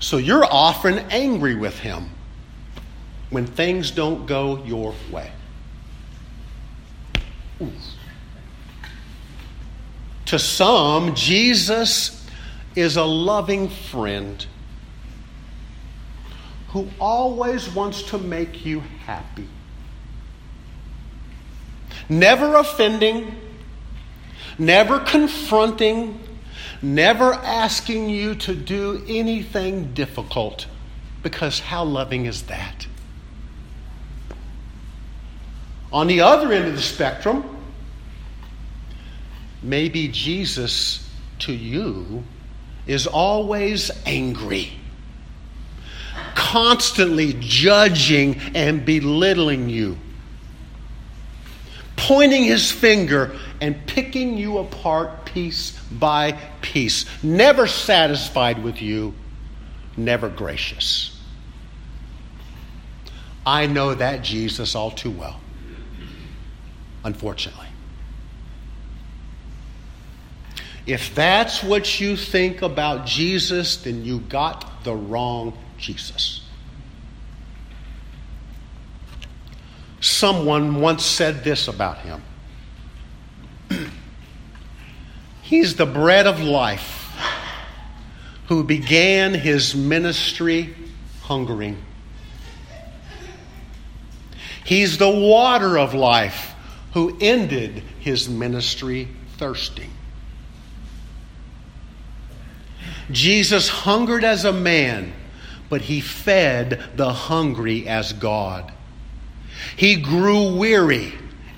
So 0.00 0.16
you're 0.16 0.44
often 0.44 0.98
angry 1.10 1.54
with 1.54 1.78
him 1.78 2.10
when 3.30 3.46
things 3.46 3.90
don't 3.90 4.26
go 4.26 4.62
your 4.64 4.94
way. 5.10 5.32
Ooh. 7.60 7.72
To 10.26 10.38
some, 10.38 11.14
Jesus 11.14 12.26
is 12.76 12.96
a 12.96 13.04
loving 13.04 13.68
friend 13.68 14.46
who 16.68 16.88
always 17.00 17.68
wants 17.70 18.02
to 18.02 18.18
make 18.18 18.64
you 18.64 18.80
happy. 19.04 19.48
Never 22.08 22.56
offending, 22.56 23.34
never 24.58 25.00
confronting, 25.00 26.20
never 26.82 27.32
asking 27.34 28.08
you 28.08 28.34
to 28.36 28.54
do 28.54 29.04
anything 29.08 29.92
difficult, 29.94 30.66
because 31.22 31.60
how 31.60 31.84
loving 31.84 32.26
is 32.26 32.42
that? 32.44 32.86
On 35.92 36.06
the 36.06 36.20
other 36.20 36.52
end 36.52 36.66
of 36.66 36.74
the 36.74 36.82
spectrum, 36.82 37.56
maybe 39.62 40.08
Jesus 40.08 41.08
to 41.40 41.52
you 41.52 42.22
is 42.86 43.06
always 43.06 43.90
angry, 44.06 44.70
constantly 46.34 47.34
judging 47.38 48.38
and 48.54 48.84
belittling 48.84 49.68
you, 49.68 49.98
pointing 51.98 52.44
his 52.44 52.70
finger 52.70 53.36
and 53.60 53.86
picking 53.86 54.38
you 54.38 54.58
apart 54.58 55.26
piece 55.26 55.72
by 55.92 56.32
piece, 56.62 57.04
never 57.22 57.66
satisfied 57.66 58.62
with 58.62 58.80
you, 58.80 59.14
never 59.96 60.28
gracious. 60.28 61.20
I 63.44 63.66
know 63.66 63.94
that 63.94 64.22
Jesus 64.22 64.74
all 64.74 64.90
too 64.90 65.10
well, 65.10 65.40
unfortunately. 67.04 67.66
If 70.86 71.14
that's 71.14 71.62
what 71.62 72.00
you 72.00 72.16
think 72.16 72.62
about 72.62 73.06
Jesus, 73.06 73.76
then 73.78 74.04
you 74.04 74.20
got 74.20 74.84
the 74.84 74.94
wrong 74.94 75.56
Jesus. 75.76 76.37
Someone 80.18 80.80
once 80.80 81.04
said 81.04 81.44
this 81.44 81.68
about 81.68 81.98
him 81.98 82.20
He's 85.42 85.76
the 85.76 85.86
bread 85.86 86.26
of 86.26 86.40
life 86.40 87.16
who 88.48 88.64
began 88.64 89.32
his 89.32 89.76
ministry 89.76 90.74
hungering. 91.22 91.80
He's 94.64 94.98
the 94.98 95.08
water 95.08 95.78
of 95.78 95.94
life 95.94 96.52
who 96.94 97.16
ended 97.20 97.84
his 98.00 98.28
ministry 98.28 99.06
thirsting. 99.36 99.92
Jesus 103.12 103.68
hungered 103.68 104.24
as 104.24 104.44
a 104.44 104.52
man, 104.52 105.12
but 105.68 105.82
he 105.82 106.00
fed 106.00 106.82
the 106.96 107.12
hungry 107.12 107.86
as 107.86 108.12
God. 108.12 108.72
He 109.76 109.96
grew 109.96 110.56
weary, 110.56 111.12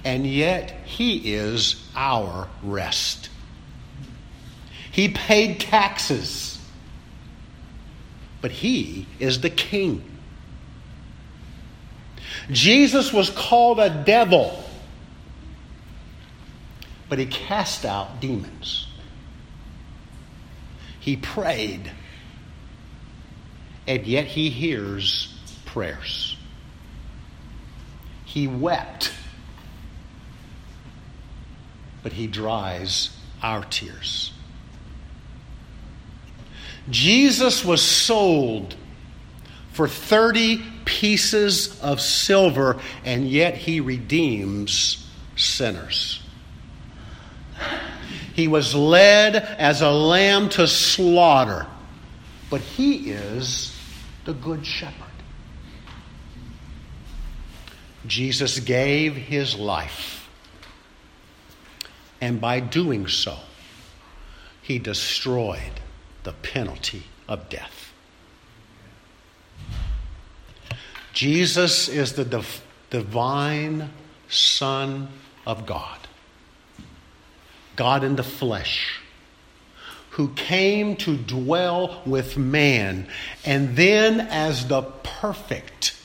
and 0.05 0.27
yet 0.27 0.71
he 0.85 1.35
is 1.35 1.83
our 1.95 2.49
rest. 2.63 3.29
He 4.91 5.09
paid 5.09 5.61
taxes, 5.61 6.59
but 8.41 8.51
he 8.51 9.07
is 9.19 9.41
the 9.41 9.51
king. 9.51 10.05
Jesus 12.51 13.13
was 13.13 13.31
called 13.31 13.79
a 13.79 14.03
devil, 14.05 14.65
but 17.09 17.19
he 17.19 17.27
cast 17.27 17.85
out 17.85 18.21
demons. 18.21 18.87
He 21.01 21.17
prayed, 21.17 21.91
and 23.87 24.07
yet 24.07 24.27
he 24.27 24.51
hears 24.51 25.35
prayers. 25.67 26.30
He 28.33 28.47
wept, 28.47 29.13
but 32.05 32.13
he 32.13 32.29
dries 32.29 33.11
our 33.43 33.65
tears. 33.65 34.33
Jesus 36.89 37.65
was 37.65 37.83
sold 37.83 38.77
for 39.73 39.89
30 39.89 40.63
pieces 40.85 41.81
of 41.81 42.01
silver, 42.01 42.79
and 43.05 43.29
yet 43.29 43.57
he 43.57 43.81
redeems 43.81 45.11
sinners. 45.35 46.23
He 48.35 48.47
was 48.47 48.77
led 48.77 49.35
as 49.35 49.83
a 49.83 49.91
lamb 49.91 50.51
to 50.51 50.69
slaughter, 50.69 51.67
but 52.49 52.61
he 52.61 53.11
is 53.11 53.77
the 54.25 54.35
good 54.35 54.65
shepherd. 54.65 55.10
Jesus 58.07 58.61
gave 58.61 59.15
his 59.15 59.57
life, 59.57 60.29
and 62.21 62.41
by 62.41 62.61
doing 62.61 63.07
so, 63.07 63.37
he 64.63 64.79
destroyed 64.79 65.81
the 66.23 66.33
penalty 66.33 67.05
of 67.29 67.49
death. 67.49 67.93
Jesus 71.13 71.89
is 71.89 72.15
the 72.15 72.25
div- 72.25 72.63
divine 72.89 73.91
Son 74.29 75.09
of 75.47 75.67
God, 75.67 75.99
God 77.77 78.05
in 78.05 78.17
the 78.17 78.23
flesh, 78.23 79.01
who 80.11 80.29
came 80.31 80.97
to 80.97 81.17
dwell 81.17 82.03
with 82.07 82.37
man, 82.37 83.09
and 83.45 83.77
then 83.77 84.21
as 84.21 84.69
the 84.69 84.83
perfect 84.83 86.00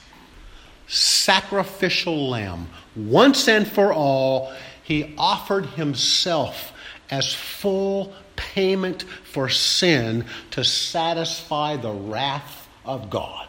sacrificial 0.87 2.29
lamb, 2.29 2.69
once 2.95 3.47
and 3.47 3.67
for 3.67 3.93
all, 3.93 4.53
he 4.83 5.13
offered 5.17 5.65
himself 5.65 6.71
as 7.09 7.33
full 7.33 8.13
payment 8.35 9.03
for 9.23 9.49
sin 9.49 10.25
to 10.51 10.63
satisfy 10.63 11.77
the 11.77 11.91
wrath 11.91 12.67
of 12.83 13.09
God. 13.09 13.47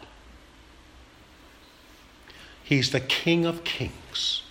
He's 2.65 2.91
the 2.91 3.01
King 3.01 3.47
of 3.47 3.65
Kings, 3.65 4.43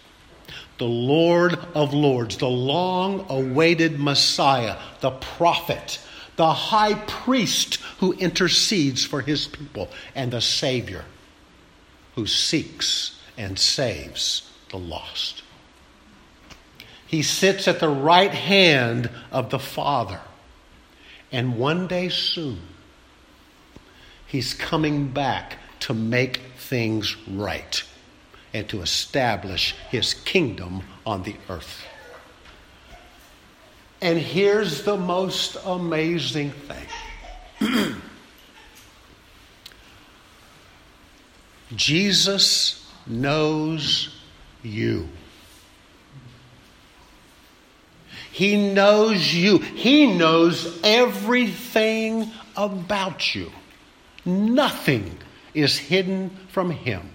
the 0.78 0.86
Lord 0.86 1.56
of 1.74 1.94
Lords, 1.94 2.38
the 2.38 2.48
long 2.48 3.26
awaited 3.30 4.00
Messiah, 4.00 4.78
the 5.02 5.12
prophet, 5.12 6.00
the 6.36 6.54
high 6.54 6.94
priest 6.94 7.76
who 8.00 8.14
intercedes 8.14 9.04
for 9.04 9.22
his 9.22 9.48
people, 9.48 9.90
and 10.14 10.32
the 10.32 10.42
Savior 10.42 11.04
who 12.16 12.26
seeks 12.26 13.20
and 13.38 13.60
saves 13.60 14.52
the 14.70 14.78
lost. 14.78 15.44
He 17.06 17.22
sits 17.22 17.68
at 17.68 17.80
the 17.80 17.90
right 17.90 18.32
hand 18.32 19.10
of 19.32 19.50
the 19.50 19.60
Father. 19.60 20.22
And 21.32 21.58
one 21.58 21.88
day 21.88 22.10
soon, 22.10 22.62
he's 24.26 24.54
coming 24.54 25.10
back 25.10 25.58
to 25.82 25.94
make 25.94 26.38
things 26.58 27.16
right 27.28 27.84
and 28.54 28.68
to 28.70 28.82
establish 28.82 29.76
his 29.90 30.14
kingdom 30.14 30.82
on 31.06 31.24
the 31.24 31.36
earth. 31.50 31.86
And 34.02 34.18
here's 34.18 34.84
the 34.84 34.98
most 34.98 35.58
amazing 35.66 36.52
thing 37.60 37.96
Jesus 41.74 42.92
knows 43.08 44.16
you. 44.62 45.10
He 48.32 48.74
knows 48.74 49.34
you. 49.34 49.60
He 49.60 50.12
knows 50.12 50.82
everything 50.84 52.30
about 52.58 53.34
you. 53.34 53.52
Nothing 54.26 55.18
is 55.54 55.78
hidden 55.78 56.32
from 56.50 56.70
Him. 56.70 57.10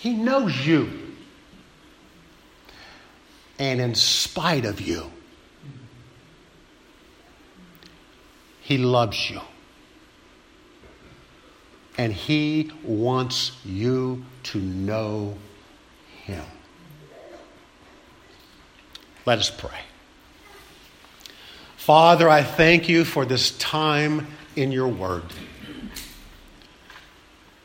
He 0.00 0.14
knows 0.14 0.66
you. 0.66 0.90
And 3.58 3.80
in 3.80 3.94
spite 3.94 4.64
of 4.64 4.80
you, 4.80 5.10
He 8.62 8.78
loves 8.78 9.30
you. 9.30 9.40
And 11.98 12.12
He 12.12 12.70
wants 12.82 13.56
you 13.64 14.24
to 14.44 14.58
know 14.58 15.36
Him. 16.24 16.44
Let 19.24 19.38
us 19.38 19.50
pray. 19.50 19.80
Father, 21.76 22.28
I 22.28 22.42
thank 22.42 22.88
you 22.88 23.04
for 23.04 23.24
this 23.24 23.56
time 23.58 24.26
in 24.56 24.72
your 24.72 24.88
word. 24.88 25.22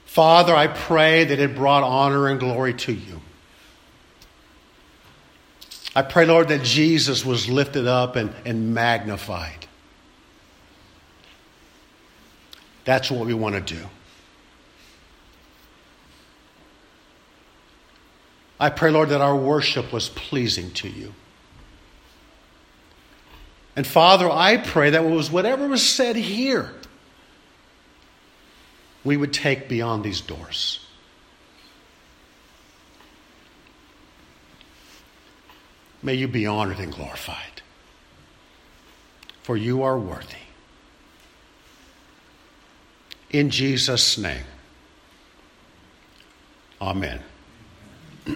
Father, 0.06 0.56
I 0.56 0.68
pray 0.68 1.24
that 1.24 1.40
it 1.40 1.56
brought 1.56 1.84
honor 1.84 2.28
and 2.28 2.40
glory 2.40 2.74
to 2.74 2.94
you. 2.94 3.22
I 5.96 6.02
pray, 6.02 6.26
Lord, 6.26 6.50
that 6.50 6.64
Jesus 6.64 7.26
was 7.26 7.50
lifted 7.50 7.88
up 7.88 8.16
and, 8.16 8.34
and 8.46 8.74
magnified. 8.74 9.68
That's 12.86 13.12
what 13.12 13.26
we 13.26 13.34
want 13.34 13.56
to 13.56 13.76
do. 13.76 13.86
I 18.62 18.70
pray, 18.70 18.92
Lord, 18.92 19.10
that 19.10 19.22
our 19.22 19.36
worship 19.36 19.92
was 19.92 20.08
pleasing 20.08 20.70
to 20.74 20.88
you. 20.88 21.16
And 23.76 23.88
Father, 23.88 24.30
I 24.30 24.58
pray 24.58 24.92
that 24.92 25.04
was 25.04 25.32
whatever 25.32 25.68
was 25.68 25.82
said 25.82 26.16
here, 26.16 26.72
we 29.04 29.18
would 29.18 29.34
take 29.34 29.68
beyond 29.68 30.04
these 30.04 30.22
doors. 30.22 30.86
May 36.04 36.14
you 36.14 36.28
be 36.28 36.46
honored 36.46 36.78
and 36.78 36.94
glorified, 36.94 37.64
for 39.42 39.58
you 39.58 39.82
are 39.82 39.98
worthy. 39.98 40.36
In 43.32 43.50
Jesus' 43.50 44.20
name, 44.20 44.46
amen. 46.80 47.22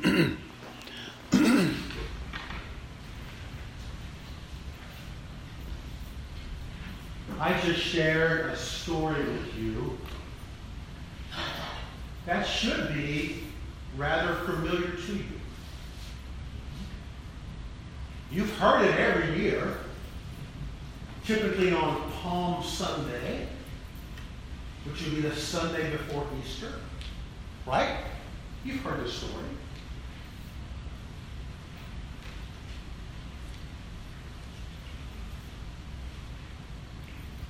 I 7.39 7.61
just 7.63 7.79
shared 7.79 8.51
a 8.51 8.57
story 8.57 9.23
with 9.23 9.55
you 9.55 9.95
that 12.25 12.47
should 12.47 12.95
be 12.95 13.43
rather 13.95 14.33
familiar 14.33 14.89
to 14.89 15.13
you. 15.13 15.23
You've 18.31 18.57
heard 18.57 18.85
it 18.85 18.99
every 18.99 19.39
year, 19.39 19.77
typically 21.23 21.73
on 21.73 22.11
Palm 22.23 22.63
Sunday, 22.63 23.47
which 24.85 25.03
would 25.03 25.15
be 25.15 25.21
the 25.21 25.35
Sunday 25.35 25.91
before 25.91 26.25
Easter, 26.43 26.73
right? 27.67 27.99
You've 28.63 28.81
heard 28.81 29.05
the 29.05 29.09
story. 29.09 29.45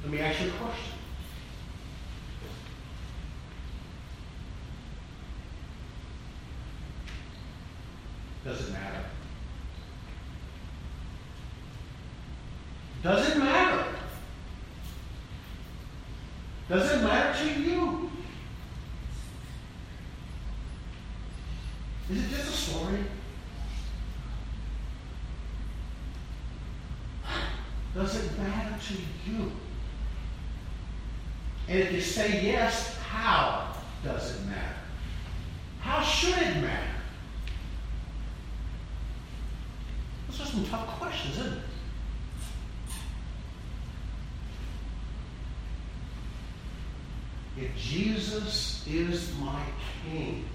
Let 0.05 0.13
me 0.13 0.19
ask 0.19 0.39
you 0.39 0.49
a 0.49 0.51
question. 0.51 0.93
Does 8.43 8.69
it 8.69 8.71
matter? 8.71 9.05
Does 13.01 13.29
it 13.31 13.37
matter? 13.39 13.85
Does 16.69 16.91
it 16.91 17.01
matter 17.01 17.43
to 17.43 17.61
you? 17.61 18.11
Is 22.11 22.25
it 22.25 22.29
just 22.29 22.49
a 22.49 22.51
story? 22.51 23.05
Does 27.95 28.23
it 28.23 28.37
matter 28.37 28.75
to 28.79 28.93
you? 29.31 29.51
And 31.75 31.83
if 31.83 31.91
you 31.91 31.99
say 31.99 32.41
yes, 32.41 32.95
how 33.09 33.67
does 34.01 34.33
it 34.33 34.45
matter? 34.45 34.77
How 35.81 36.01
should 36.01 36.37
it 36.37 36.55
matter? 36.61 36.93
Those 40.29 40.39
are 40.39 40.45
some 40.45 40.65
tough 40.67 40.87
questions, 40.97 41.37
isn't 41.37 41.51
it? 41.51 41.59
If 47.57 47.75
Jesus 47.75 48.85
is 48.87 49.35
my 49.41 49.61
King, 50.09 50.45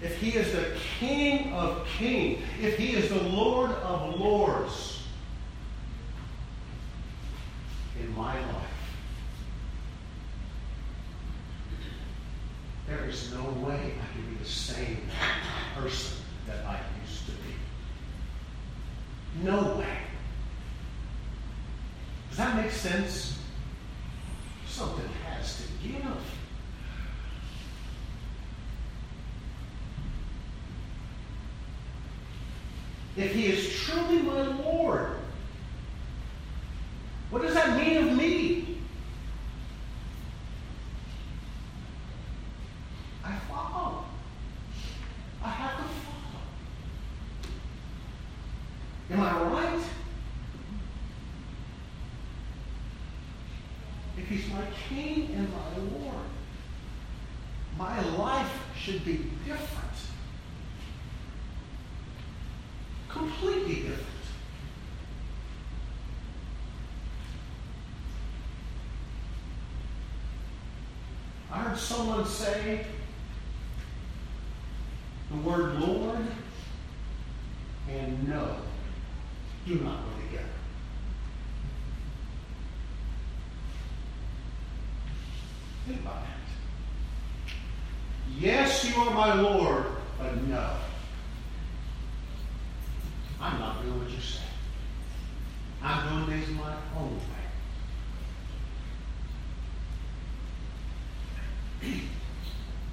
if 0.00 0.16
he 0.16 0.30
is 0.30 0.50
the 0.52 0.78
King 0.98 1.52
of 1.52 1.86
kings, 1.98 2.42
if 2.62 2.78
he 2.78 2.94
is 2.94 3.10
the 3.10 3.22
Lord 3.22 3.70
of 3.70 4.18
lords 4.18 5.02
in 8.00 8.16
my 8.16 8.32
life, 8.32 8.66
there 12.86 13.08
is 13.08 13.32
no 13.32 13.42
way 13.66 13.74
I 13.74 14.12
can 14.12 14.30
be 14.30 14.36
the 14.42 14.48
same 14.48 14.98
person 15.74 16.18
that 16.46 16.64
I 16.64 16.78
used 17.02 17.26
to 17.26 17.32
be. 17.32 17.54
No 19.42 19.76
way. 19.76 19.98
Does 22.28 22.38
that 22.38 22.56
make 22.56 22.70
sense? 22.70 23.38
Something 24.68 25.08
has 25.24 25.62
to 25.62 25.88
give. 25.88 26.04
If 33.26 33.34
he 33.34 33.46
is 33.46 33.74
truly 33.80 34.22
my 34.22 34.40
Lord, 34.40 35.10
what 37.28 37.42
does 37.42 37.54
that 37.54 37.76
mean 37.76 37.96
of 37.96 38.16
me? 38.16 38.78
I 43.24 43.34
follow. 43.48 44.04
I 45.42 45.48
have 45.48 45.76
to 45.76 45.82
follow. 45.82 46.44
Am 49.10 49.20
I 49.20 49.42
right? 49.52 49.82
If 54.18 54.28
he's 54.28 54.48
my 54.52 54.62
king 54.88 55.34
and 55.34 55.48
my 55.52 55.98
Lord, 55.98 56.26
my 57.76 58.00
life 58.18 58.52
should 58.78 59.04
be 59.04 59.26
different. 59.44 59.86
Completely 63.16 63.76
different. 63.76 64.06
I 71.50 71.64
someone 71.78 72.24
say 72.26 72.86
the 75.30 75.36
word 75.38 75.78
Lord 75.80 76.26
and 77.90 78.28
no 78.28 78.56
do 79.66 79.74
not 79.76 80.00
go 80.04 80.26
together. 80.26 80.48
Think 85.86 86.00
about 86.00 86.22
that. 86.22 86.30
Yes, 88.38 88.84
you 88.84 89.00
are 89.02 89.14
my 89.14 89.34
Lord, 89.40 89.84
but 90.18 90.36
no. 90.42 90.76
I'm 93.40 93.58
not 93.58 93.82
doing 93.82 93.98
what 93.98 94.10
you 94.10 94.20
say. 94.20 94.40
I'm 95.82 96.26
doing 96.26 96.40
things 96.40 96.56
my 96.56 96.74
own 96.96 97.16
way. 97.16 97.36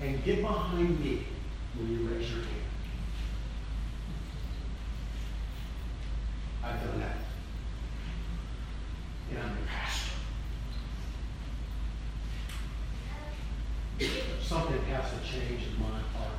and 0.02 0.13
get 0.24 0.42
behind 0.42 1.00
me 1.04 1.26
when 1.76 1.90
you 1.90 2.08
raise 2.08 2.30
your 2.30 2.40
hand. 2.40 2.50
I've 6.64 6.82
done 6.82 7.00
that. 7.00 7.18
And 9.30 9.40
I'm 9.40 9.58
your 9.58 9.68
pastor. 9.68 10.12
Something 14.42 14.82
has 14.86 15.06
to 15.12 15.18
change 15.28 15.68
in 15.68 15.80
my 15.80 16.00
heart, 16.18 16.38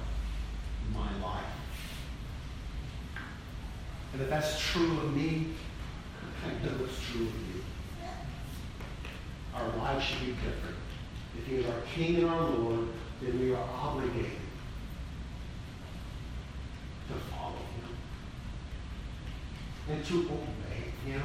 in 0.87 0.95
my 0.95 1.27
life. 1.27 1.45
And 4.13 4.23
if 4.23 4.31
that's 4.31 4.59
true 4.61 4.99
of 4.99 5.15
me, 5.15 5.49
I 6.45 6.65
know 6.65 6.85
it's 6.85 7.01
true 7.11 7.23
of 7.23 7.35
you. 7.35 7.63
Our 9.55 9.69
lives 9.77 10.05
should 10.05 10.21
be 10.21 10.33
different. 10.33 10.77
If 11.39 11.47
he 11.47 11.57
is 11.57 11.67
our 11.67 11.81
King 11.95 12.17
and 12.17 12.27
our 12.27 12.43
Lord, 12.43 12.84
are 13.65 13.89
obligated 13.89 14.31
to 17.09 17.15
follow 17.31 17.53
him 17.53 17.97
and 19.91 20.05
to 20.05 20.19
obey 20.21 21.11
him 21.11 21.23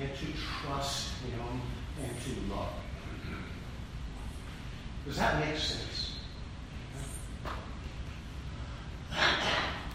and 0.00 0.10
to 0.16 0.26
trust 0.62 1.10
him 1.22 1.60
and 2.02 2.10
to 2.22 2.54
love 2.54 2.72
him. 3.28 3.44
Does 5.06 5.16
that 5.16 5.44
make 5.44 5.58
sense? 5.58 6.16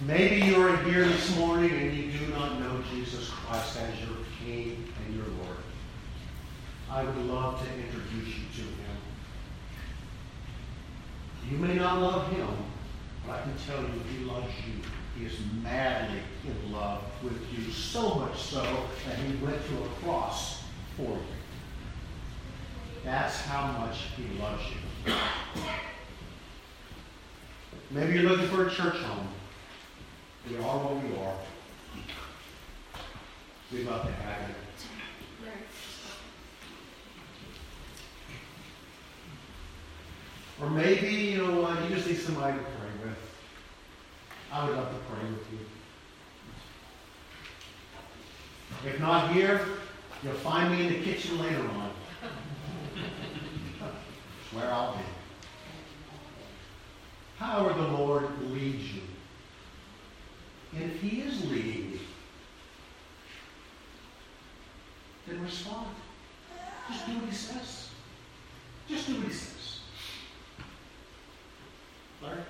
Maybe 0.01 0.45
you 0.45 0.61
are 0.61 0.77
here 0.83 1.05
this 1.05 1.35
morning 1.37 1.71
and 1.71 1.97
you 1.97 2.11
do 2.11 2.27
not 2.27 2.59
know 2.59 2.81
Jesus 2.93 3.29
Christ 3.29 3.77
as 3.77 3.99
your 3.99 4.17
King 4.39 4.87
and 5.05 5.15
your 5.15 5.25
Lord. 5.43 5.57
I 6.89 7.03
would 7.03 7.17
love 7.25 7.59
to 7.65 7.73
introduce 7.73 8.27
you 8.27 8.45
to 8.55 8.61
him. 8.61 8.86
You 11.49 11.57
may 11.57 11.75
not 11.75 12.01
love 12.01 12.29
him, 12.31 12.47
but 13.25 13.39
I 13.39 13.41
can 13.43 13.53
tell 13.65 13.81
you 13.81 14.01
he 14.17 14.25
loves 14.25 14.53
you. 14.65 14.73
He 15.17 15.25
is 15.25 15.39
madly 15.63 16.19
in 16.45 16.71
love 16.71 17.03
with 17.23 17.41
you, 17.53 17.71
so 17.71 18.15
much 18.15 18.37
so 18.39 18.61
that 19.07 19.17
he 19.17 19.35
went 19.43 19.55
to 19.67 19.83
a 19.83 19.87
cross 20.03 20.63
for 20.95 21.03
you. 21.03 21.19
That's 23.03 23.41
how 23.41 23.71
much 23.79 23.97
he 24.17 24.37
loves 24.37 24.63
you. 25.05 25.13
Maybe 27.91 28.13
you're 28.13 28.29
looking 28.29 28.47
for 28.49 28.67
a 28.67 28.69
church 28.69 28.97
home. 28.97 29.29
We 30.49 30.57
are 30.57 30.61
what 30.61 31.03
we 31.03 31.17
are. 31.17 31.35
We'd 33.71 33.85
love 33.85 34.05
to 34.05 34.11
have 34.11 34.49
you. 34.49 34.66
Or 40.61 40.69
maybe, 40.69 41.07
you 41.07 41.37
know 41.37 41.61
what, 41.61 41.83
you 41.83 41.95
just 41.95 42.07
need 42.07 42.17
somebody 42.17 42.57
to 42.57 42.63
pray 42.63 42.89
with. 43.03 43.17
I 44.51 44.65
would 44.65 44.75
love 44.75 44.89
to 44.89 44.99
pray 45.13 45.29
with 45.29 45.51
you. 45.51 45.59
If 48.89 48.99
not 48.99 49.33
here, 49.33 49.61
you'll 50.23 50.33
find 50.33 50.71
me 50.71 50.87
in 50.87 50.93
the 50.93 50.99
kitchen 50.99 51.39
later 51.39 51.61
on. 51.61 51.91
where 54.51 54.71
I'll 54.71 54.95
be. 54.95 55.03
However 57.37 57.79
the 57.79 57.87
Lord 57.89 58.27
leads 58.51 58.93
you. 58.93 59.01
And 60.75 60.91
if 60.91 61.01
He 61.01 61.21
is 61.21 61.45
leading 61.49 61.91
you, 61.91 61.99
then 65.27 65.43
respond. 65.43 65.87
Just 66.89 67.05
do 67.05 67.13
what 67.13 67.29
He 67.29 67.35
says. 67.35 67.89
Just 68.89 69.07
do 69.07 69.15
what 69.15 69.27
He 69.27 69.33
says. 69.33 69.56
Larry? 72.21 72.41